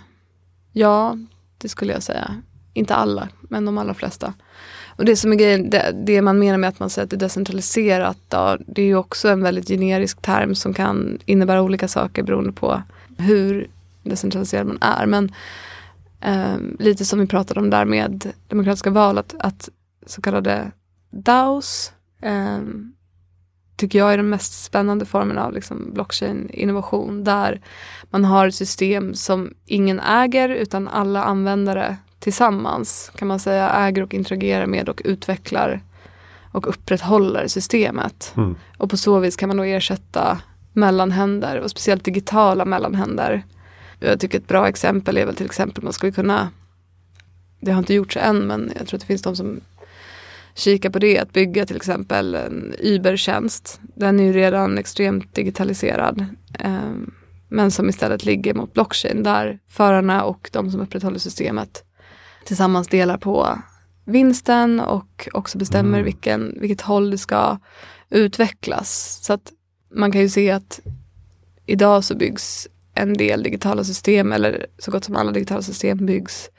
[0.72, 1.16] ja,
[1.58, 2.42] det skulle jag säga.
[2.72, 4.34] Inte alla, men de allra flesta.
[4.86, 7.16] Och det som är grejen, det, det, man menar med att man säger att det
[7.16, 11.88] är decentraliserat, då, det är ju också en väldigt generisk term som kan innebära olika
[11.88, 12.82] saker beroende på
[13.18, 13.70] hur
[14.02, 15.06] decentraliserad man är.
[15.06, 15.32] Men
[16.20, 19.68] eh, lite som vi pratade om där med demokratiska val, att, att
[20.06, 20.70] så kallade
[21.10, 22.58] DAOs eh,
[23.76, 27.60] tycker jag är den mest spännande formen av liksom blockchain-innovation där
[28.10, 34.02] man har ett system som ingen äger utan alla användare tillsammans kan man säga äger
[34.02, 35.80] och interagerar med och utvecklar
[36.52, 38.32] och upprätthåller systemet.
[38.36, 38.56] Mm.
[38.78, 40.38] Och på så vis kan man då ersätta
[40.78, 43.44] mellanhänder och speciellt digitala mellanhänder.
[44.00, 46.50] Jag tycker ett bra exempel är väl till exempel man skulle kunna,
[47.60, 49.60] det har inte gjorts än men jag tror att det finns de som
[50.54, 53.80] kikar på det, att bygga till exempel en Uber-tjänst.
[53.82, 56.24] Den är ju redan extremt digitaliserad.
[56.58, 56.92] Eh,
[57.48, 61.84] men som istället ligger mot blockchain där förarna och de som upprätthåller systemet
[62.44, 63.58] tillsammans delar på
[64.04, 66.04] vinsten och också bestämmer mm.
[66.04, 67.58] vilken, vilket håll det ska
[68.10, 69.18] utvecklas.
[69.22, 69.52] Så att
[69.90, 70.80] man kan ju se att
[71.66, 76.50] idag så byggs en del digitala system eller så gott som alla digitala system byggs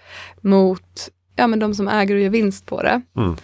[0.42, 3.02] mot ja, men de som äger och gör vinst på det.
[3.18, 3.36] Mm.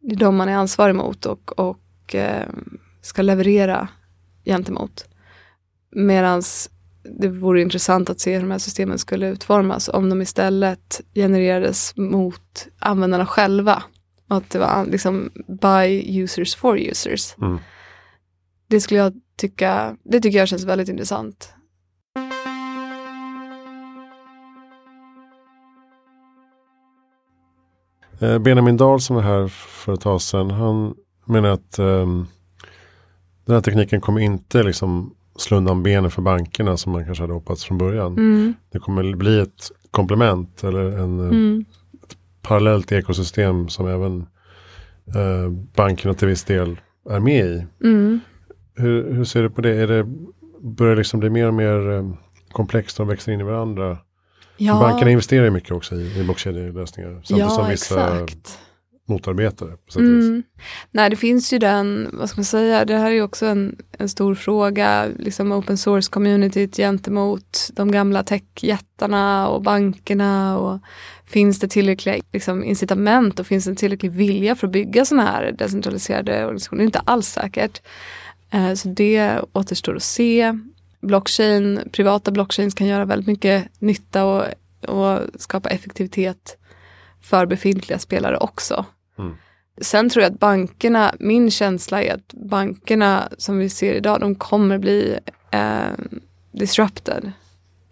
[0.00, 2.48] Det är de man är ansvarig mot och, och eh,
[3.02, 3.88] ska leverera
[4.44, 5.08] gentemot.
[5.90, 6.42] Medan
[7.18, 11.96] det vore intressant att se hur de här systemen skulle utformas om de istället genererades
[11.96, 13.82] mot användarna själva.
[14.28, 15.30] Och att det var liksom
[15.62, 17.34] by users for users.
[17.38, 17.58] Mm
[18.68, 21.52] det skulle jag tycka, det tycker jag känns väldigt intressant.
[28.20, 32.26] Eh, Benjamin Dahl som var här för ett tag sedan, han menar att um,
[33.44, 37.34] den här tekniken kommer inte liksom slå undan benen för bankerna som man kanske hade
[37.34, 38.12] hoppats från början.
[38.12, 38.54] Mm.
[38.70, 41.64] Det kommer bli ett komplement eller en, eh, mm.
[42.02, 44.26] ett parallellt ekosystem som även
[45.16, 47.66] uh, bankerna till viss del är med i.
[47.84, 48.20] Mm.
[48.76, 49.74] Hur, hur ser du på det?
[49.74, 50.06] Är det
[50.60, 52.10] börjar det liksom bli mer och mer eh,
[52.52, 53.98] komplext och växer in i varandra?
[54.56, 57.10] Ja, Bankerna investerar ju mycket också i, i blockkedjelösningar.
[57.10, 58.58] Samtidigt ja som vissa exakt.
[59.08, 60.00] motarbetar det.
[60.00, 60.42] Mm.
[60.90, 63.76] Nej, det finns ju den, vad ska man säga, det här är ju också en,
[63.98, 70.80] en stor fråga, liksom open source communityt gentemot de gamla techjättarna och bankerna och
[71.26, 75.52] finns det tillräckliga liksom, incitament och finns det tillräcklig vilja för att bygga sådana här
[75.52, 76.78] decentraliserade organisationer?
[76.78, 77.80] Det är inte alls säkert.
[78.50, 80.58] Eh, så det återstår att se.
[81.00, 84.44] Blockchain, privata blockchains kan göra väldigt mycket nytta och,
[84.88, 86.58] och skapa effektivitet
[87.22, 88.84] för befintliga spelare också.
[89.18, 89.36] Mm.
[89.80, 94.34] Sen tror jag att bankerna, min känsla är att bankerna som vi ser idag, de
[94.34, 95.18] kommer bli
[95.50, 95.90] eh,
[96.52, 97.32] disrupted.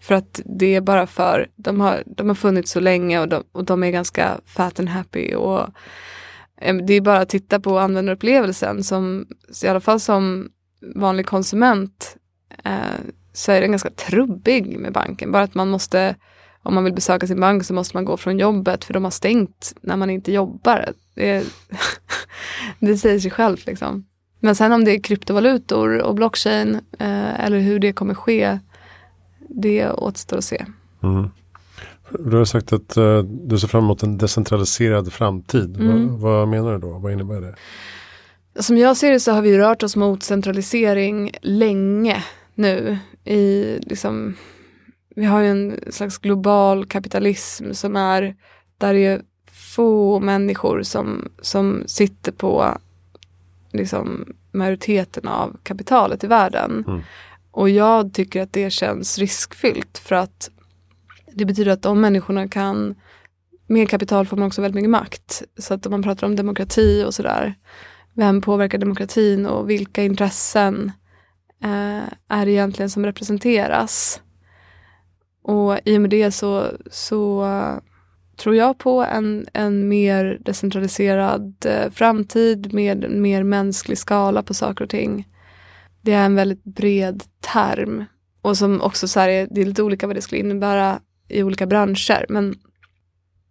[0.00, 3.44] För att det är bara för, de har, de har funnits så länge och de,
[3.52, 5.34] och de är ganska fat and happy.
[5.34, 5.68] Och,
[6.72, 9.26] det är bara att titta på användarupplevelsen som,
[9.64, 10.48] i alla fall som
[10.94, 12.16] vanlig konsument,
[12.64, 12.72] eh,
[13.32, 15.32] så är den ganska trubbig med banken.
[15.32, 16.16] Bara att man måste,
[16.62, 19.10] om man vill besöka sin bank så måste man gå från jobbet för de har
[19.10, 20.92] stängt när man inte jobbar.
[21.14, 21.44] Det, är,
[22.78, 24.06] det säger sig självt liksom.
[24.40, 28.58] Men sen om det är kryptovalutor och blockchain eh, eller hur det kommer ske,
[29.48, 30.66] det återstår att se.
[31.02, 31.30] Mm.
[32.18, 35.76] Du har sagt att eh, du ser fram emot en decentraliserad framtid.
[35.76, 36.08] Mm.
[36.08, 36.98] Vad, vad menar du då?
[36.98, 37.54] Vad innebär det?
[38.62, 42.24] Som jag ser det så har vi rört oss mot centralisering länge
[42.54, 42.98] nu.
[43.24, 44.36] I, liksom,
[45.16, 48.36] vi har ju en slags global kapitalism som är
[48.78, 49.22] där det är
[49.52, 52.78] få människor som, som sitter på
[53.72, 56.84] liksom, majoriteten av kapitalet i världen.
[56.86, 57.02] Mm.
[57.50, 60.50] Och jag tycker att det känns riskfyllt för att
[61.34, 62.94] det betyder att de människorna kan
[63.66, 65.42] med kapital får man också väldigt mycket makt.
[65.58, 67.54] Så att om man pratar om demokrati och sådär,
[68.14, 70.92] vem påverkar demokratin och vilka intressen
[71.64, 74.20] eh, är det egentligen som representeras?
[75.42, 77.78] Och i och med det så, så eh,
[78.36, 84.54] tror jag på en, en mer decentraliserad eh, framtid med en mer mänsklig skala på
[84.54, 85.28] saker och ting.
[86.02, 88.04] Det är en väldigt bred term
[88.42, 91.42] och som också så här är, det är lite olika vad det skulle innebära i
[91.42, 92.26] olika branscher.
[92.28, 92.58] Men,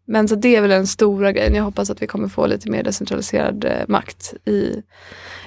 [0.05, 1.55] men så det är väl den stora grejen.
[1.55, 4.83] Jag hoppas att vi kommer få lite mer decentraliserad eh, makt i,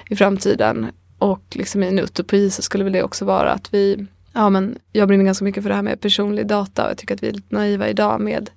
[0.09, 0.87] i framtiden.
[1.17, 4.77] Och liksom i en utopi så skulle väl det också vara att vi, ja men
[4.91, 7.27] jag brinner ganska mycket för det här med personlig data och jag tycker att vi
[7.27, 8.49] är lite naiva idag med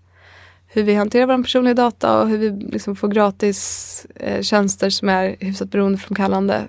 [0.73, 5.09] hur vi hanterar vår personliga data och hur vi liksom får gratis eh, tjänster som
[5.09, 6.69] är hyfsat beroendeframkallande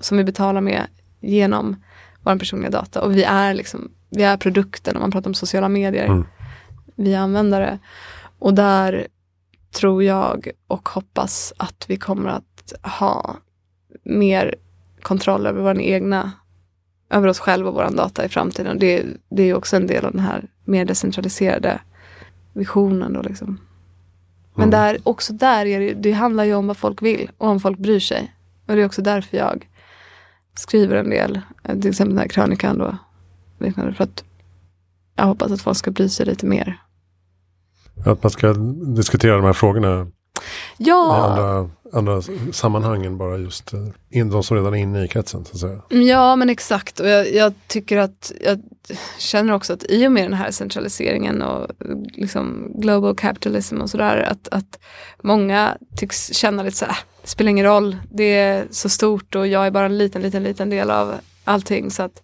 [0.00, 0.86] som vi betalar med
[1.20, 1.76] genom
[2.22, 3.02] vår personliga data.
[3.02, 6.06] Och vi är liksom, vi är produkten om man pratar om sociala medier.
[6.06, 6.24] Mm.
[6.94, 7.78] Vi är användare.
[8.38, 9.06] Och där
[9.72, 13.36] tror jag och hoppas att vi kommer att ha
[14.02, 14.54] mer
[15.02, 16.32] kontroll över våra egna,
[17.10, 18.78] över oss själva och vår data i framtiden.
[18.78, 21.80] Det, det är också en del av den här mer decentraliserade
[22.52, 23.58] visionen då liksom.
[24.54, 24.80] Men Mm.
[24.80, 27.78] där, också där är det, det handlar ju om vad folk vill och om folk
[27.78, 28.34] bryr sig.
[28.66, 29.68] Och det är också därför jag
[30.54, 32.96] skriver en del, eh, till exempel den här krönikan då.
[33.60, 34.24] Liknande, för att
[35.16, 36.80] jag hoppas att folk ska bry sig lite mer.
[38.06, 38.52] Att man ska
[38.96, 40.06] diskutera de här frågorna i
[40.76, 45.08] Ja, andra, andra sammanhang än bara just eh, in, de som redan är inne i
[45.08, 45.44] kretsen.
[45.44, 46.02] Så att säga.
[46.08, 47.00] ja men exakt.
[47.00, 48.60] Och jag, jag tycker att, jag
[49.18, 51.66] känner också att i och med den här centraliseringen och
[52.14, 54.78] liksom global capitalism och sådär, att, att
[55.22, 59.34] många tycks känna lite så här, "Äh, det spelar ingen roll, det är så stort
[59.34, 62.22] och jag är bara en liten, liten, liten del av allting så att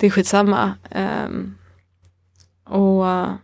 [0.00, 0.74] det är skitsamma.
[1.26, 1.58] Um,
[2.64, 3.34] och uh,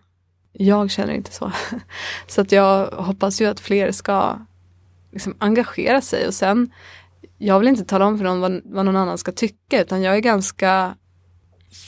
[0.52, 1.52] jag känner inte så.
[2.26, 4.38] så att jag hoppas ju att fler ska
[5.12, 6.70] liksom engagera sig och sen
[7.38, 10.16] jag vill inte tala om för någon vad, vad någon annan ska tycka utan jag
[10.16, 10.94] är ganska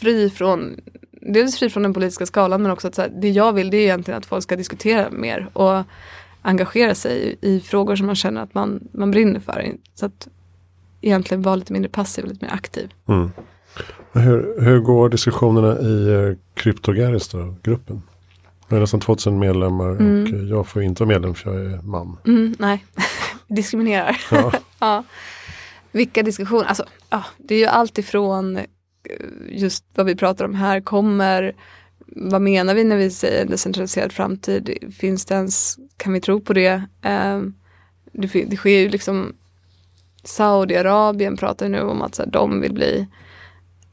[0.01, 0.81] fri från
[1.13, 3.77] dels fri från den politiska skalan men också att så här, det jag vill det
[3.77, 5.85] är egentligen att folk ska diskutera mer och
[6.43, 9.73] engagera sig i, i frågor som man känner att man, man brinner för.
[9.95, 10.29] Så att
[11.01, 12.91] egentligen vara lite mindre passiv och lite mer aktiv.
[13.09, 13.31] Mm.
[14.13, 18.03] Hur, hur går diskussionerna i uh, Kryptogaris då, gruppen?
[18.69, 20.35] Jag är nästan 2000 medlemmar och Mm.
[20.35, 22.19] eh, jag får inte vara medlem för jag är man.
[22.27, 22.85] Mm, nej,
[23.47, 24.21] diskriminerar.
[24.31, 24.53] Ja.
[24.79, 25.05] ja.
[25.93, 28.65] Vilka diskussioner, alltså ja, det är ju allt ifrån eh,
[29.49, 31.53] just vad vi pratar om här kommer,
[32.07, 36.53] vad menar vi när vi säger decentraliserad framtid, finns det ens kan vi tro på
[36.53, 36.83] det?
[37.03, 37.41] Eh,
[38.13, 39.33] det, det sker ju liksom
[40.25, 43.07] Saudiarabien pratar nu om att så här, de vill bli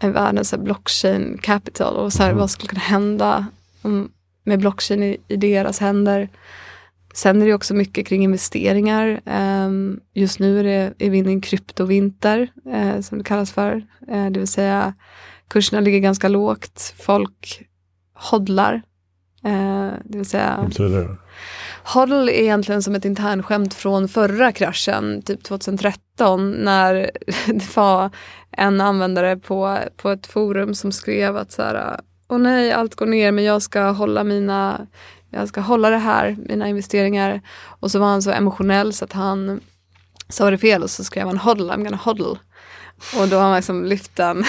[0.06, 2.40] en världens så blockchain capital och så här, mm.
[2.40, 3.46] vad skulle kunna hända
[3.82, 4.12] om,
[4.44, 6.30] med blockchain i, i, deras händer.
[7.14, 9.22] Sen är det också mycket kring investeringar.
[9.66, 13.52] Um, just nu är, det, är vi inne i en kryptovinter uh, som det kallas
[13.52, 13.76] för.
[14.12, 14.94] Uh, det vill säga
[15.48, 16.94] kurserna ligger ganska lågt.
[16.98, 17.68] Folk
[18.14, 18.74] hodlar.
[19.46, 20.70] Uh, det vill säga...
[21.84, 26.94] Hodl är egentligen som ett internskämt från förra kraschen, typ 2013, när
[27.48, 28.10] det var
[28.58, 33.06] en användare på, på ett forum som skrev att så här, åh nej, allt går
[33.06, 34.88] ner men jag ska hålla mina,
[35.30, 37.42] jag ska hålla det här, mina investeringar.
[37.80, 39.60] Och så var han så emotionell så att han
[40.30, 42.34] sa det fel och så skrev han hodl, I'm gonna hodl.
[43.20, 44.44] Och då har man liksom lyft den.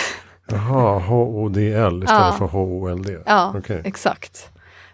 [0.48, 2.34] Jaha, H-O-D-L istället ja.
[2.38, 3.18] för H-O-L-D?
[3.26, 3.80] Ja, okay.
[3.84, 4.50] exakt.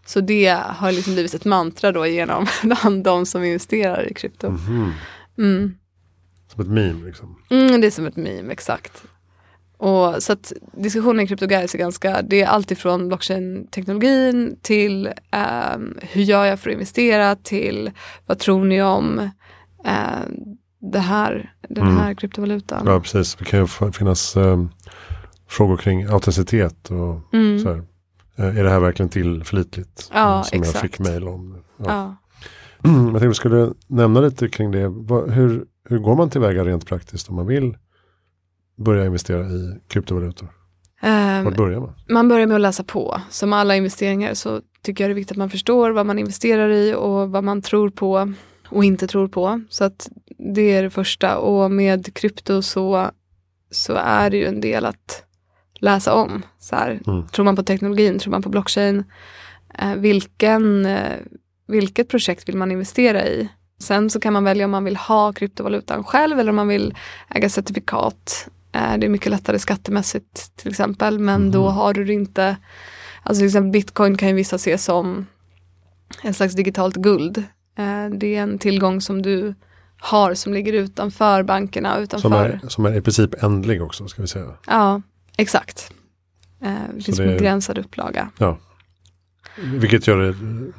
[0.06, 4.46] Så det har liksom blivit ett mantra då genom bland de som investerar i krypto.
[4.46, 4.92] Mm.
[5.38, 5.74] Mm.
[6.52, 7.36] Som ett meme liksom?
[7.50, 9.02] Mm, det är som ett meme, exakt.
[9.76, 16.22] Och, så att diskussionen i CryptoGuides är ganska, det är alltifrån blockchain-teknologin till um, hur
[16.22, 17.90] gör jag för att investera till
[18.26, 19.18] vad tror ni om
[19.86, 20.48] uh,
[20.80, 21.96] det här, den mm.
[21.96, 22.82] här kryptovalutan.
[22.86, 24.70] Ja precis, det kan ju finnas um,
[25.48, 27.58] frågor kring autenticitet och mm.
[27.58, 27.82] så här.
[28.38, 30.10] Uh, är det här verkligen tillförlitligt?
[30.14, 30.74] Ja, som exakt.
[30.74, 31.62] jag fick mejl om.
[31.76, 31.84] Ja.
[31.86, 32.16] Ja.
[32.90, 34.78] jag tänkte vi skulle nämna lite kring det.
[35.32, 37.76] Hur, hur går man tillväga rent praktiskt om man vill
[38.76, 40.48] börja investera i kryptovalutor?
[41.02, 41.94] Um, Var börjar man?
[42.08, 43.20] Man börjar med att läsa på.
[43.30, 46.68] Som alla investeringar så tycker jag det är viktigt att man förstår vad man investerar
[46.68, 48.32] i och vad man tror på
[48.68, 49.62] och inte tror på.
[49.68, 50.08] Så att
[50.54, 51.38] det är det första.
[51.38, 53.10] Och med krypto så,
[53.70, 55.24] så är det ju en del att
[55.74, 56.42] läsa om.
[56.58, 57.26] Så här, mm.
[57.26, 58.18] Tror man på teknologin?
[58.18, 59.04] Tror man på blockchain?
[59.78, 61.18] Eh, vilken, eh,
[61.66, 63.48] vilket projekt vill man investera i?
[63.82, 66.94] Sen så kan man välja om man vill ha kryptovalutan själv eller om man vill
[67.28, 68.48] äga certifikat.
[68.72, 71.50] Eh, det är mycket lättare skattemässigt till exempel men mm.
[71.50, 72.56] då har du inte,
[73.22, 75.26] alltså till exempel bitcoin kan ju vissa se som
[76.22, 77.38] en slags digitalt guld.
[77.78, 79.54] Eh, det är en tillgång som du
[79.98, 81.98] har som ligger utanför bankerna.
[81.98, 82.28] Utanför.
[82.28, 84.56] Som, är, som är i princip ändlig också ska vi säga.
[84.66, 85.02] Ja,
[85.36, 85.92] exakt.
[86.60, 88.30] Eh, det finns en begränsad upplaga.
[88.38, 88.58] Ja.
[89.56, 90.34] Vilket gör det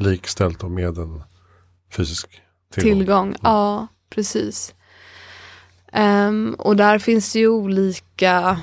[0.10, 1.24] likställt med en
[1.92, 2.43] fysisk
[2.82, 3.00] tillgång.
[3.00, 3.28] tillgång.
[3.28, 3.40] Mm.
[3.44, 4.74] Ja, precis.
[5.94, 8.60] Um, och där finns ju olika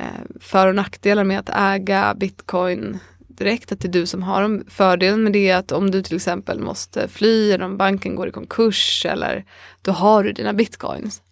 [0.00, 3.72] uh, för och nackdelar med att äga bitcoin direkt.
[3.72, 4.64] Att det är du som har dem.
[4.68, 8.28] Fördelen med det är att om du till exempel måste fly eller om banken går
[8.28, 9.44] i konkurs eller
[9.82, 11.22] då har du dina bitcoins.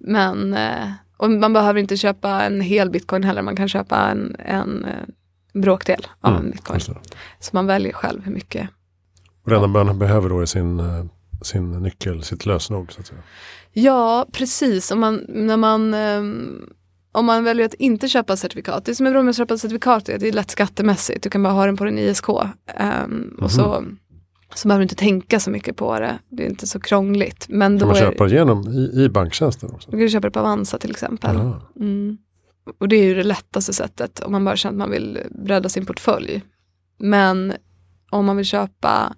[0.00, 3.42] Men uh, och man behöver inte köpa en hel bitcoin heller.
[3.42, 6.80] Man kan köpa en, en uh, bråkdel av mm, en bitcoin.
[7.40, 8.70] Så man väljer själv hur mycket.
[9.46, 10.82] Man behöver då är sin,
[11.42, 12.92] sin nyckel, sitt lösenord.
[12.92, 13.20] Så att säga.
[13.78, 14.90] Ja, precis.
[14.90, 16.70] Om man, när man, um,
[17.12, 18.84] om man väljer att inte köpa certifikat.
[18.84, 21.22] Det som är bra med att köpa certifikat är att det är lätt skattemässigt.
[21.22, 22.28] Du kan bara ha den på din ISK.
[22.28, 22.44] Um,
[22.78, 23.98] mm Och så, mhm.
[24.54, 26.18] så behöver du inte tänka så mycket på det.
[26.28, 27.46] Det är inte så krångligt.
[27.48, 29.90] Men kan man köpa det genom i, i banktjänsten också?
[29.90, 31.36] Du kan köpa det på Avanza till exempel.
[31.80, 32.18] Mm.
[32.78, 35.68] Och det är ju det lättaste sättet om man bara känner att man vill bredda
[35.68, 36.42] sin portfölj.
[36.98, 37.52] Men
[38.10, 39.14] om man vill köpa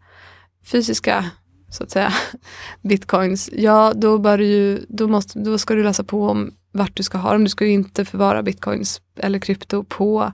[0.65, 1.31] fysiska
[1.71, 2.13] så att säga,
[2.83, 7.03] bitcoins, ja då, bör ju, då, måste, då ska du läsa på om vart du
[7.03, 7.45] ska ha dem.
[7.45, 10.33] Du ska ju inte förvara bitcoins eller krypto på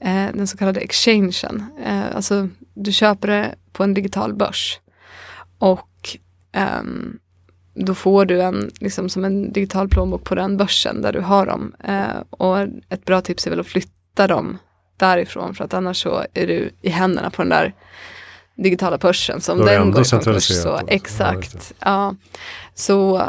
[0.00, 1.64] eh, den så kallade exchangen.
[1.84, 4.80] Eh, alltså du köper det på en digital börs.
[5.58, 6.18] Och
[6.52, 6.82] eh,
[7.74, 11.46] då får du en, liksom som en digital plånbok på den börsen där du har
[11.46, 11.74] dem.
[11.84, 14.58] Eh, och ett bra tips är väl att flytta dem
[14.96, 17.74] därifrån för att annars så är du i händerna på den där
[18.56, 20.62] digitala börsen som då den går i konkurs.
[20.62, 21.74] Så, exakt.
[21.78, 22.14] Ja,
[22.74, 23.22] så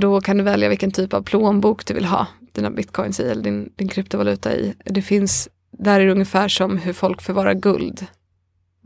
[0.00, 3.42] då kan du välja vilken typ av plånbok du vill ha dina bitcoins i eller
[3.42, 4.74] din, din kryptovaluta i.
[4.84, 8.06] Det finns, där är det ungefär som hur folk förvarar guld.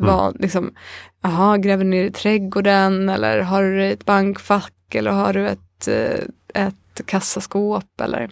[0.01, 0.15] Mm.
[0.15, 0.75] Vad, liksom,
[1.23, 6.65] aha, gräver ner i trädgården eller har du ett bankfack eller har du ett, eh,
[6.65, 8.31] ett kassaskåp eller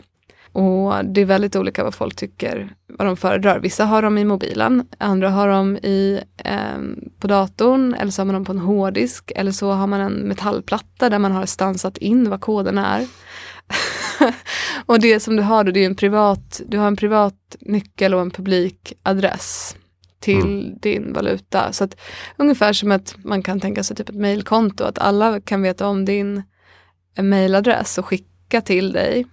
[0.53, 3.59] och det är väldigt olika vad folk tycker, vad de föredrar.
[3.59, 6.79] Vissa har dem i mobilen, andra har dem i, eh,
[7.19, 10.13] på datorn eller så har man dem på en hårddisk eller så har man en
[10.13, 13.07] metallplatta där man har stansat in vad koden är.
[14.87, 18.15] och det som du har då, det är en privat, du har en privat nyckel
[18.15, 19.77] och en publik adress
[20.21, 20.79] till mm.
[20.81, 21.73] din valuta.
[21.73, 21.97] Så att
[22.37, 26.05] ungefär som att man kan tänka sig typ ett mailkonto, att alla kan veta om
[26.05, 26.43] din
[27.19, 29.27] mailadress och skicka till dig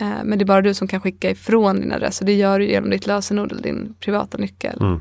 [0.00, 2.66] men det är bara du som kan skicka ifrån din adress och det gör du
[2.66, 4.78] genom ditt lösenord eller din privata nyckel.
[4.80, 5.00] Mm.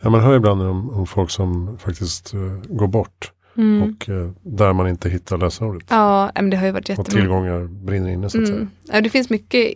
[0.00, 3.32] Ja, man hör ibland om, om folk som faktiskt uh, går bort.
[3.56, 3.82] Mm.
[3.82, 5.86] Och uh, där man inte hittar lösenordet.
[5.90, 7.20] Ja, men det har ju varit och jättemånga.
[7.20, 8.58] tillgångar brinner inne så att säga.
[8.58, 8.70] Mm.
[8.92, 9.72] Ja, det finns mycket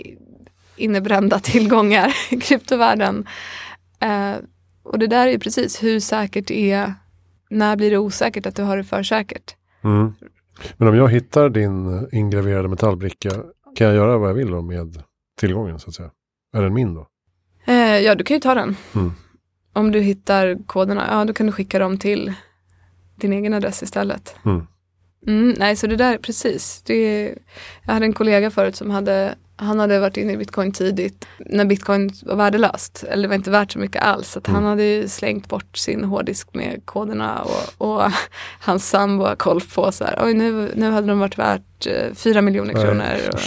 [0.77, 3.27] innebrända tillgångar i kryptovärlden.
[4.01, 4.35] Eh,
[4.83, 6.95] och det där är ju precis hur säkert är,
[7.51, 9.57] när blir det osäkert att du har det för säkert?
[9.85, 10.13] Mm.
[10.77, 13.31] Men om jag hittar din ingraverade metallbricka,
[13.79, 15.03] kan jag göra vad jag vill med
[15.41, 16.11] tillgången så att säga?
[16.53, 17.07] Är den min då?
[17.65, 18.77] Eh, ja, du kan ju ta den.
[18.95, 19.13] Mm.
[19.73, 22.33] Om du hittar koderna, ja då kan du skicka dem till
[23.17, 24.37] din egen adress istället.
[24.45, 24.67] Mm.
[25.27, 26.83] Mm, nej, så det där, precis.
[26.87, 27.35] Det,
[27.87, 31.65] jag hade en kollega förut som hade, han hade varit inne i bitcoin tidigt när
[31.65, 33.05] bitcoin var värdelöst.
[33.09, 34.37] Eller det var inte värt så mycket alls.
[34.37, 34.55] Att Mm.
[34.63, 38.13] Han hade ju slängt bort sin hårddisk med koderna och, och
[38.61, 42.15] hans sambo har koll på så här, oj nu, nu hade de varit värt eh,
[42.15, 43.29] fyra miljoner kronor.
[43.33, 43.41] Och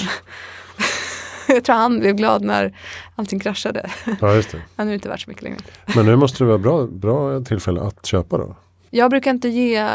[1.47, 2.78] jag tror han blev glad när
[3.15, 3.89] allting kraschade.
[4.22, 4.61] Ja, just det.
[4.76, 5.57] Han är inte värt så mycket längre.
[5.95, 8.55] Men nu måste det vara bra, bra tillfälle att köpa då.
[8.89, 9.86] Jag brukar inte ge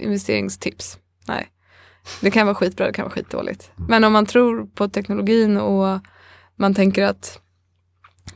[0.00, 0.98] investeringstips.
[1.28, 1.48] Nej.
[2.20, 3.70] Det kan vara skitbra, det kan vara skitdåligt.
[3.76, 5.98] Men om man tror på teknologin och
[6.56, 7.40] man tänker att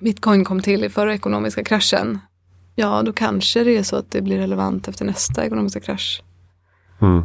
[0.01, 2.18] bitcoin kom till i förra ekonomiska kraschen.
[2.74, 6.22] Ja, då kanske det är så att det blir relevant efter nästa ekonomiska krasch.
[7.01, 7.22] Mm.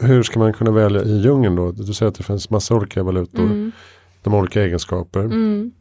[0.00, 1.72] Hur ska man kunna välja i djungeln då?
[1.72, 3.42] Du säger att det finns massa olika valutor.
[3.44, 3.72] Mm.
[4.22, 5.20] De har olika egenskaper.
[5.20, 5.72] Mm.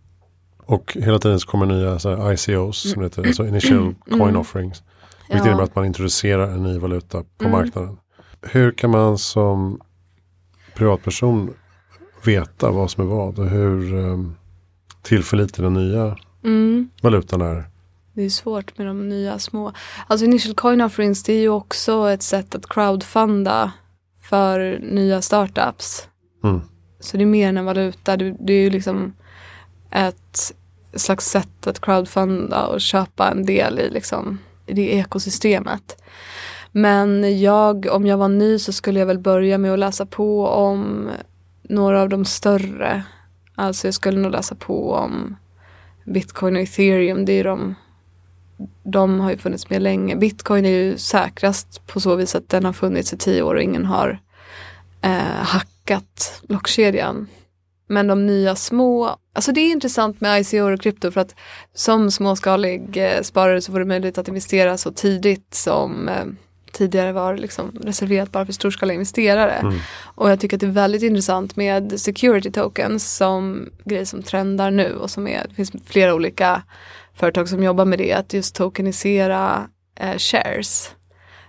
[0.66, 4.22] Och hela tiden så kommer nya så här, ICOs, som det heter, alltså initial coin
[4.22, 4.38] Mm.
[4.38, 4.84] offerings.
[5.28, 5.66] Vilket innebär Ja.
[5.66, 7.52] att man introducerar en ny valuta på Mm.
[7.52, 7.98] marknaden.
[8.42, 9.82] Hur kan man som
[10.76, 11.54] privatperson
[12.24, 14.36] veta vad som är vad och hur um,
[15.02, 16.90] tillförlitlig den nya Mm.
[17.02, 17.66] valutan är?
[18.14, 19.74] Det är svårt med de nya små.
[20.08, 23.72] Alltså initial coin offerings det är ju också ett sätt att crowdfunda
[24.22, 26.08] för nya startups.
[26.44, 26.62] Mm.
[27.00, 28.18] Så det är mer än en valuta.
[28.18, 29.14] Det, det är ju liksom
[29.92, 30.54] ett
[30.94, 36.04] slags sätt att crowdfunda och köpa en del i liksom i det ekosystemet.
[36.72, 40.48] Men jag, om jag var ny så skulle jag väl börja med att läsa på
[40.48, 41.10] om
[41.62, 43.04] några av de större.
[43.56, 45.36] Alltså jag skulle nog läsa på om
[46.06, 47.26] Bitcoin och ethereum.
[47.26, 47.76] Det är de,
[48.84, 50.16] de har ju funnits med länge.
[50.16, 53.62] Bitcoin är ju säkrast på så vis att den har funnits i tio år och
[53.62, 54.20] ingen har
[55.02, 57.28] eh, hackat blockkedjan.
[57.88, 61.36] Men de nya små, alltså det är intressant med ICO och krypto för att
[61.74, 66.26] som småskalig eh, sparare så får du möjlighet att investera så tidigt som eh,
[66.72, 69.54] tidigare var liksom reserverat bara för storskaliga investerare.
[69.54, 69.80] Mm.
[70.04, 74.72] Och jag tycker att det är väldigt intressant med security tokens som grej som trendar
[74.72, 76.64] nu och som är, det finns flera olika
[77.14, 79.68] företag som jobbar med det, att just tokenisera
[80.00, 80.96] eh, shares.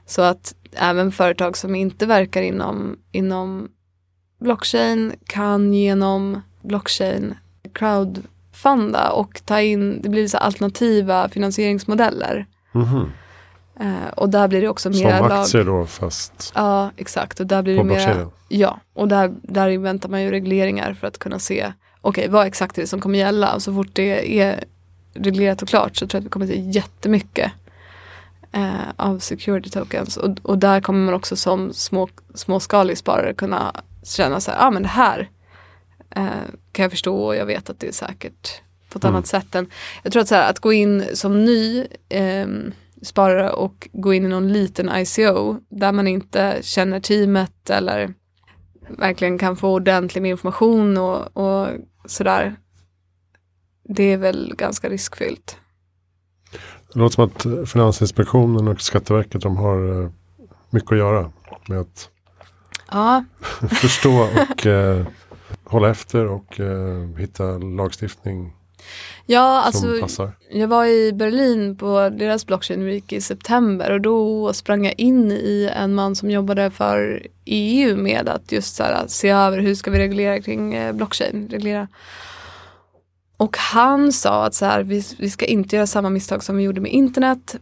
[0.07, 3.69] Så att även företag som inte verkar inom, inom
[4.41, 7.35] blockchain kan genom blockchain
[7.73, 12.47] crowdfunda och ta in, det blir så alternativa finansieringsmodeller.
[12.73, 13.11] Mhm.
[13.81, 15.33] Eh, och där blir det också Som mer lag.
[15.33, 17.41] aktier då fast Ja, exakt.
[17.41, 21.19] Och där blir det mer, ja, och där, där väntar man ju regleringar för att
[21.19, 23.55] kunna se, okej, vad exakt är det som kommer gälla?
[23.55, 24.65] Och så fort det är
[25.15, 27.53] reglerat och klart så tror jag att vi kommer se jättemycket
[28.53, 30.17] eh, av security tokens.
[30.17, 33.73] Och, och där kommer man också som små, småskalig sparare kunna
[34.05, 35.29] känna så här, ja ah, men det här
[36.17, 36.25] eh,
[36.73, 38.61] kan jag förstå och jag vet att det är säkert
[38.91, 39.15] på ett Mm.
[39.17, 39.67] annat sätt än,
[40.03, 44.25] jag tror att så här, att gå in som ny ehm, sparare och gå in
[44.25, 48.15] i någon liten ICO där man inte känner teamet eller
[48.99, 51.69] verkligen kan få ordentlig information och, och
[52.07, 52.57] sådär.
[53.89, 55.57] Det är väl ganska riskfyllt.
[56.93, 60.11] Det låter som att Finansinspektionen och Skatteverket de har eh,
[60.71, 61.33] mycket att göra
[61.69, 62.11] med att
[62.91, 63.25] Ja,
[63.69, 65.07] förstå och eh,
[65.65, 68.57] hålla efter och eh, hitta lagstiftning
[69.31, 69.87] ja alltså
[70.51, 75.33] jag var i Berlin på deras blockchain week i september och då sprang jag in
[75.33, 79.75] i en man som jobbade för EU med att just så här, se över hur
[79.75, 81.49] ska vi reglera kring eh, blockchain.
[81.51, 81.89] Reglera.
[83.37, 86.63] Och han sa att så här, vi, vi ska inte göra samma misstag som vi
[86.63, 87.57] gjorde med internet.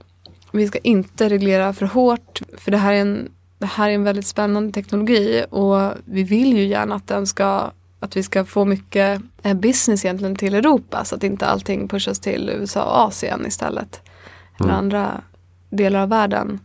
[0.52, 4.04] Vi ska inte reglera för hårt för det här är en, det här är en
[4.04, 8.64] väldigt spännande teknologi och vi vill ju gärna att den ska att vi ska få
[8.64, 13.46] mycket eh, business egentligen till Europa så att inte allting pushas till USA och Asien
[13.46, 14.00] istället.
[14.60, 14.78] Eller Mm.
[14.78, 15.20] andra
[15.70, 16.60] delar av världen.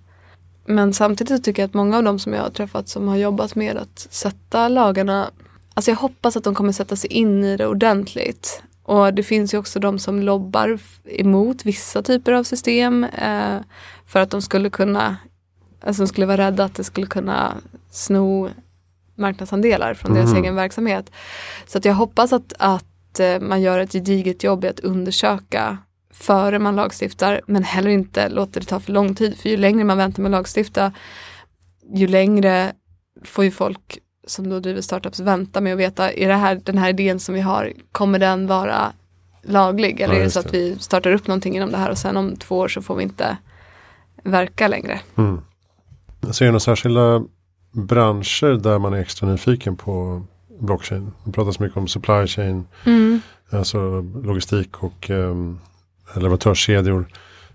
[0.66, 3.56] Men samtidigt tycker jag att många av dem som jag har träffat som har jobbat
[3.56, 5.30] med att sätta lagarna,
[5.74, 8.64] alltså jag hoppas att de kommer sätta sig in i det ordentligt.
[8.84, 13.58] Och det finns ju också de som lobbar emot vissa typer av system eh,
[14.06, 15.18] för att de skulle kunna,
[15.82, 17.54] alltså de skulle vara rädda att det skulle kunna
[17.92, 18.50] sno
[19.16, 20.38] marknadsandelar från deras Mhm.
[20.44, 21.12] egen verksamhet.
[21.68, 25.78] Så att jag hoppas att, att eh, man gör ett gediget jobb i att undersöka
[26.14, 29.38] före man lagstiftar men heller inte låter det ta för lång tid.
[29.38, 30.92] För ju längre man väntar med att lagstifta
[31.94, 32.74] ju längre
[33.24, 36.78] får ju folk som då driver startups vänta med att veta, är det här, den
[36.78, 38.94] här idén som vi har, kommer den vara
[39.44, 40.00] laglig?
[40.02, 40.58] Eller Ja, är det så att det.
[40.58, 43.04] vi startar upp någonting inom det här och sen om två år så får vi
[43.04, 43.38] inte
[44.24, 45.00] verka längre?
[45.18, 45.42] Mm.
[46.32, 47.24] Ser du några särskilda
[47.74, 50.24] branscher där man är extra nyfiken på
[50.60, 51.12] blockchain?
[51.24, 52.68] Det pratas mycket om supply chain,
[53.50, 55.60] alltså logistik och um,
[56.16, 57.08] leverantörskedjor.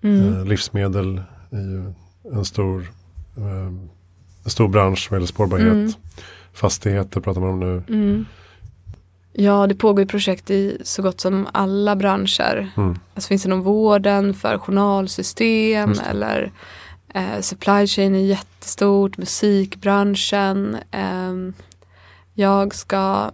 [0.03, 0.35] Mm.
[0.35, 1.93] Eh, livsmedel är ju
[2.33, 2.87] en stor,
[3.37, 3.89] ehm,
[4.45, 5.73] en stor bransch vad gäller spårbarhet.
[5.73, 5.93] Mm.
[6.53, 7.83] Fastigheter pratar man om nu.
[7.89, 8.27] Mm.
[9.33, 12.71] Ja, det pågår ju projekt i så gott som alla branscher.
[12.77, 12.99] Mm.
[13.15, 16.53] Alltså finns det inom vården för journalsystem eller
[17.15, 20.77] eh, supply chain är jättestort, musikbranschen.
[20.91, 21.55] Ehm,
[22.35, 23.31] jag ska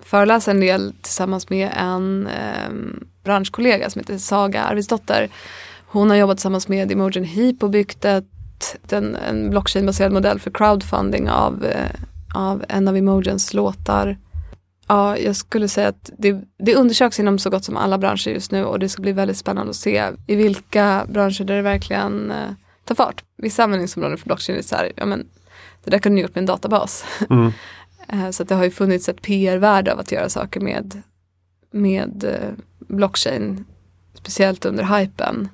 [0.00, 5.28] föreläsa en del tillsammans med en ehm, branschkollega som heter Saga Arvidsdotter.
[5.86, 8.24] Hon har jobbat tillsammans med Imogen Heap och byggt ett,
[8.90, 11.90] en, en blockchainbaserad modell för crowdfunding av, eh,
[12.34, 14.16] av en av Imogens låtar.
[14.88, 18.52] Ja, jag skulle säga att det, det undersöks inom så gott som alla branscher just
[18.52, 22.30] nu och det ska bli väldigt spännande att se i vilka branscher där det verkligen
[22.30, 22.50] eh,
[22.88, 23.24] tar fart.
[23.36, 25.26] Vissa användningsområden för blockchain är så här, ja men
[25.84, 27.04] det där kunde ni gjort med en databas.
[27.30, 27.52] Mm.
[28.08, 31.02] Eh, så att det har ju funnits ett PR-värde av att göra saker med,
[31.70, 33.64] med eh, blockchain,
[34.14, 35.48] speciellt under hypen.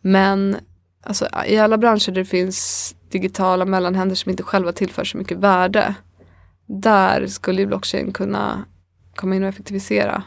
[0.00, 0.56] Men
[1.02, 5.38] alltså, i alla branscher där det finns digitala mellanhänder som inte själva tillför så mycket
[5.38, 5.94] värde,
[6.66, 8.64] där skulle ju blockchain kunna
[9.14, 10.22] komma in och effektivisera.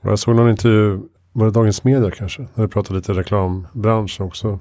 [0.00, 1.00] Jag såg någon intervju,
[1.32, 2.42] var det Dagens Media kanske?
[2.54, 4.58] Där det pratade lite reklambranschen också.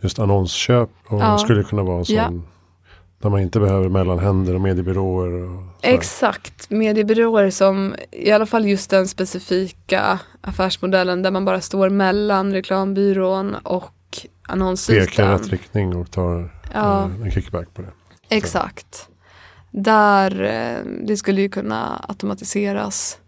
[0.00, 1.38] Just annonsköp och Ja.
[1.38, 2.16] skulle kunna vara en sån.
[2.16, 2.30] Ja.
[3.18, 5.32] Där man inte behöver mellanhänder och mediebyråer.
[5.32, 5.62] Och.
[5.82, 12.52] Exakt, mediebyråer som i alla fall just den specifika affärsmodellen där man bara står mellan
[12.52, 13.92] reklambyrån och
[14.88, 17.00] Pekar i rätt riktning och tar Ja.
[17.04, 17.88] eh, en kickback på det.
[18.28, 19.08] Exakt.
[19.70, 23.18] Där eh, det skulle ju kunna automatiseras.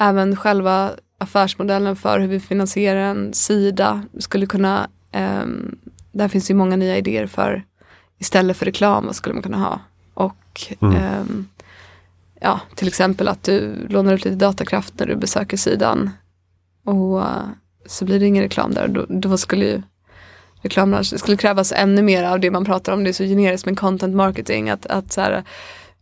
[0.00, 5.78] Även själva affärsmodellen för hur vi finansierar en sida skulle kunna, ehm,
[6.18, 7.64] där finns ju många nya idéer för
[8.18, 9.80] istället för reklam, vad skulle man kunna ha?
[10.14, 10.34] Och
[10.80, 10.96] Mm.
[10.96, 11.48] ehm,
[12.40, 16.10] ja, till exempel att du lånar ut lite datakraft när du besöker sidan
[16.84, 17.44] och eh,
[17.86, 18.88] så blir det ingen reklam där.
[18.88, 19.82] Då, då skulle ju
[20.62, 23.66] reklambranschen, det skulle krävas ännu mer av det man pratar om, det är så generiskt
[23.66, 25.44] med content marketing, att, att så här,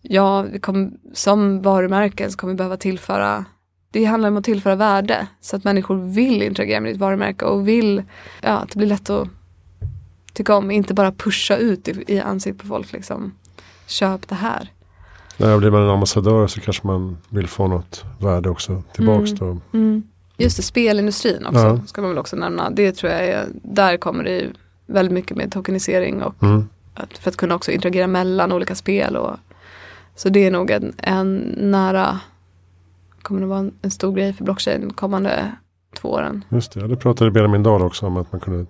[0.03, 3.45] ja, vi kommer, som varumärken så kommer vi behöva tillföra,
[3.91, 7.69] det handlar om att tillföra värde, så att människor vill interagera med ditt varumärke och
[7.69, 8.03] vill,
[8.43, 9.29] ja, att det blir lätt att
[10.37, 13.33] tycka om, inte bara pusha ut i, i ansiktet på folk liksom,
[13.87, 14.71] köp det här.
[15.37, 19.61] När blir man en ambassadör så kanske man vill få något värde också tillbaks Mm.
[19.73, 20.03] då.
[20.45, 21.81] Just det, spelindustrin också Ja.
[21.87, 22.71] ska man väl också nämna.
[22.71, 24.47] Det tror jag är, där kommer det
[24.87, 26.69] väldigt mycket med tokenisering och Mm.
[26.95, 29.17] att, för att kunna också interagera mellan olika spel.
[29.17, 29.37] Och,
[30.17, 32.21] så det är nog en, en nära,
[33.23, 35.53] kommer det vara en, en stor grej för blockchain kommande
[35.97, 36.45] två åren.
[36.49, 38.67] Just det, ja, det pratade Benjamin Dahl också om att man kunde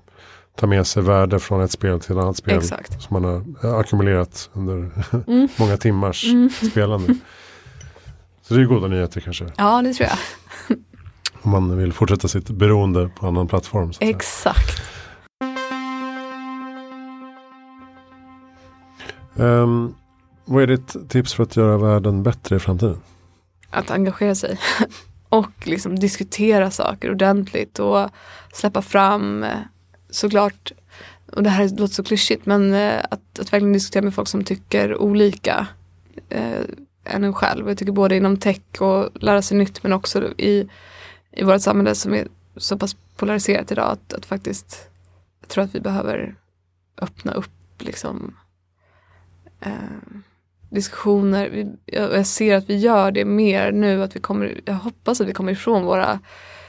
[0.56, 2.58] ta med sig värde från ett spel till ett annat spel.
[2.58, 3.02] Exakt.
[3.02, 4.90] Som man har eh, ackumulerat under
[5.26, 5.48] Mm.
[5.58, 6.50] många timmars Mm.
[6.50, 7.14] spelande.
[8.42, 9.46] Så det är goda nyheter kanske.
[9.56, 10.18] Ja, det tror jag.
[11.42, 13.92] Om man vill fortsätta sitt beroende på annan plattform.
[14.00, 14.82] Exakt.
[19.38, 19.94] Ehm,
[20.44, 23.00] vad är ditt tips för att göra världen bättre i framtiden?
[23.70, 24.58] Att engagera sig.
[25.28, 28.08] Och liksom diskutera saker ordentligt och
[28.52, 29.46] släppa fram
[30.16, 30.72] såklart,
[31.32, 34.44] och det här låter så klyschigt, men eh, att, att verkligen diskutera med folk som
[34.44, 35.66] tycker olika
[36.28, 36.60] eh,
[37.04, 37.68] än en själv.
[37.68, 40.68] Jag tycker både inom tech och lära sig nytt men också i,
[41.32, 44.88] i vårt samhälle som är så pass polariserat idag att, att faktiskt
[45.40, 46.34] jag tror att vi behöver
[46.98, 48.36] öppna upp liksom
[49.60, 49.72] eh,
[50.70, 51.50] diskussioner.
[51.50, 54.02] Vi, jag, jag ser att vi gör det mer nu.
[54.02, 56.20] Att vi kommer, jag hoppas att vi kommer ifrån våra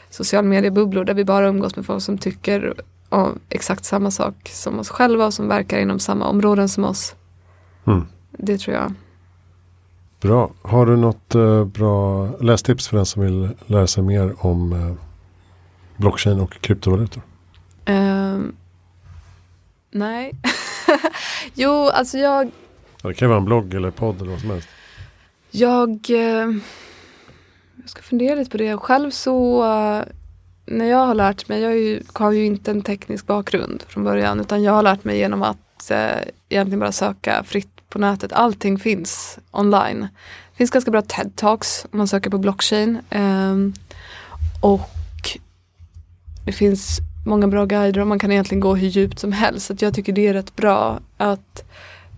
[0.09, 2.73] sociala mediebubblor där vi bara umgås med folk som tycker
[3.10, 7.16] om exakt samma sak som oss själva och som verkar inom samma områden som oss.
[7.88, 8.08] Mm.
[8.32, 8.93] Det tror jag.
[10.22, 10.51] Bra.
[10.62, 14.93] Har du något eh, bra lästips för den som vill lära sig mer om eh,
[15.97, 17.22] blockchain och kryptovalutor?
[17.86, 18.55] Ehm,
[19.91, 20.32] nej.
[21.53, 22.51] jo, alltså jag,
[23.01, 24.68] Ja, det kan vara en blogg eller podd eller vad som helst.
[25.51, 26.51] Jag, eh,
[27.76, 28.78] jag ska fundera lite på det.
[28.78, 29.64] Själv så,
[30.68, 34.39] när jag har lärt mig, jag ju, har ju inte en teknisk bakgrund från början,
[34.39, 36.18] utan jag har lärt mig genom att eh,
[36.49, 38.34] egentligen bara söka fritt på nätet.
[38.34, 40.01] Allting finns online.
[40.51, 42.99] Det finns ganska bra TED-talks om man söker på blockchain.
[43.09, 43.55] Eh,
[44.61, 44.89] och
[46.45, 49.65] det finns många bra guider och man kan egentligen gå hur djupt som helst.
[49.65, 51.63] Så jag tycker det är rätt bra att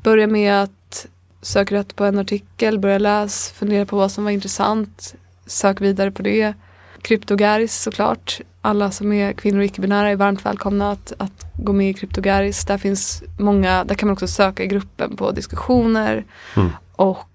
[0.04, 1.08] börja med att
[1.42, 6.12] söka rätt på en artikel, börja läsa, fundera på vad som var intressant, sök vidare
[6.12, 6.54] på det.
[7.02, 8.42] Kryptogaris såklart.
[8.62, 12.66] Alla som är kvinnor och icke-binära är varmt välkomna att, att gå med i Kryptogaris.
[12.66, 16.26] Där finns många, där kan man också söka i gruppen på diskussioner
[16.56, 16.70] Mm.
[16.96, 17.28] och,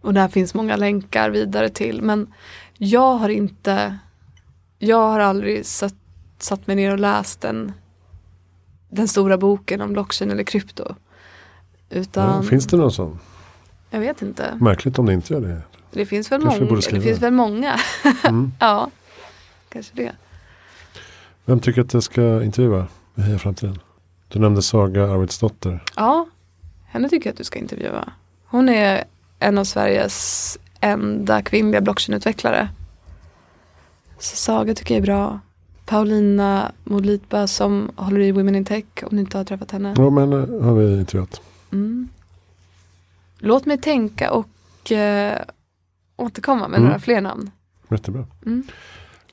[0.00, 2.02] och där finns många länkar vidare till.
[2.02, 2.32] Men
[2.78, 3.98] jag har inte,
[4.78, 5.94] jag har aldrig satt,
[6.38, 7.72] satt mig ner och läst den,
[8.90, 10.94] den stora boken om blockchain eller krypto.
[11.90, 13.18] Utan, Ja, finns det någon sån?
[13.90, 14.58] Jag vet inte.
[14.60, 15.62] Märkligt om det inte gör det.
[15.92, 16.80] Det finns väl Kanske många.
[16.90, 17.80] Det finns väl många.
[18.24, 18.52] Mm.
[18.58, 18.90] ja,
[19.68, 20.12] kanske det.
[21.44, 23.78] Vem tycker att jag ska intervjua i Heja Framtiden?
[24.28, 25.84] Du nämnde Saga Arvidsdotter.
[25.96, 26.26] Ja,
[26.86, 28.12] henne tycker jag att du ska intervjua.
[28.46, 29.04] Hon är
[29.38, 32.68] en av Sveriges enda kvinnliga blockchainutvecklare.
[34.18, 35.40] Så Saga tycker jag är bra.
[35.86, 39.94] Paulina Molitba som håller i Women in Tech om ni inte har träffat henne.
[39.98, 41.40] Ja men eh, har vi intervjuat.
[41.72, 42.08] Mm.
[43.38, 45.38] Låt mig tänka och eh,
[46.22, 46.84] återkomma med Mm.
[46.88, 47.50] några fler namn.
[47.90, 48.26] Jättebra.
[48.46, 48.62] Mm.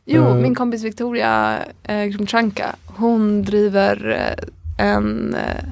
[0.05, 0.35] Jo, Eh.
[0.35, 4.09] min kompis Victoria eh, Grumchanka, hon driver
[4.77, 5.63] eh, en eh,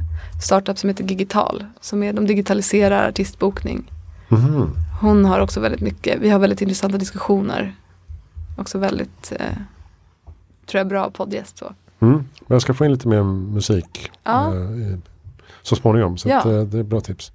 [0.44, 1.66] startup som heter Gigital.
[1.82, 3.92] Som är, de digitaliserar artistbokning.
[4.30, 4.70] Mhm.
[5.02, 7.76] Hon har också väldigt mycket, vi har väldigt intressanta diskussioner.
[8.58, 9.46] Också väldigt, eh,
[10.66, 11.66] tror jag, bra poddgäst så.
[12.00, 12.14] Mm.
[12.18, 14.56] Men jag ska få in lite mer musik Ja.
[14.56, 14.98] eh,
[15.62, 16.18] så småningom.
[16.18, 16.40] Så Ja.
[16.40, 17.32] att, eh, det är bra tips.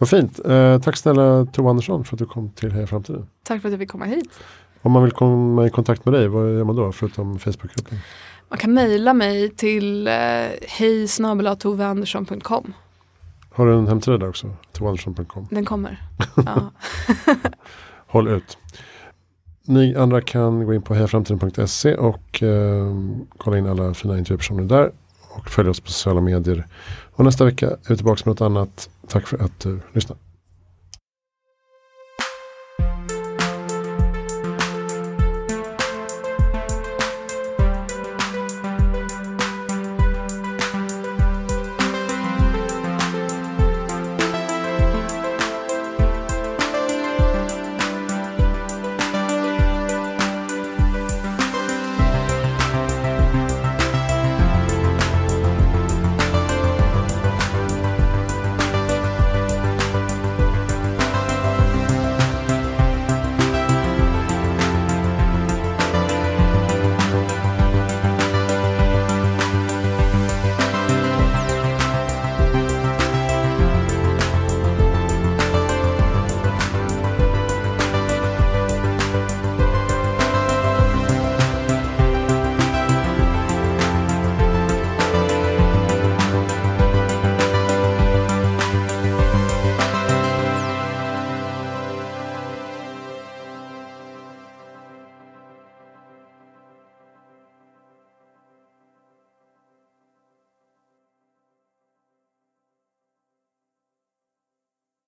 [0.00, 0.40] Vad fint.
[0.46, 3.26] Eh, tack snälla Tove Andersson för att du kom till Heja Framtiden.
[3.42, 4.40] Tack för att jag fick komma hit.
[4.82, 7.98] Om man vill komma i kontakt med dig, vad gör man då förutom Facebookgruppen?
[8.48, 10.12] Man kan mejla mig till eh,
[10.68, 11.08] hej
[11.58, 12.72] toveandersson.com.
[13.50, 14.50] Har du en hemsida där också?
[14.72, 15.46] Toveandersson.com.
[15.50, 16.02] Den kommer.
[16.36, 16.70] Ja.
[18.06, 18.58] Håll ut.
[19.64, 22.94] Ni andra kan gå in på hejaframtiden.se och eh,
[23.36, 24.92] kolla in alla fina intervjupersoner där.
[25.40, 26.66] Och följ oss på sociala medier.
[27.12, 28.90] Och nästa vecka är vi tillbaka med något annat.
[29.08, 30.20] Tack för att du lyssnade.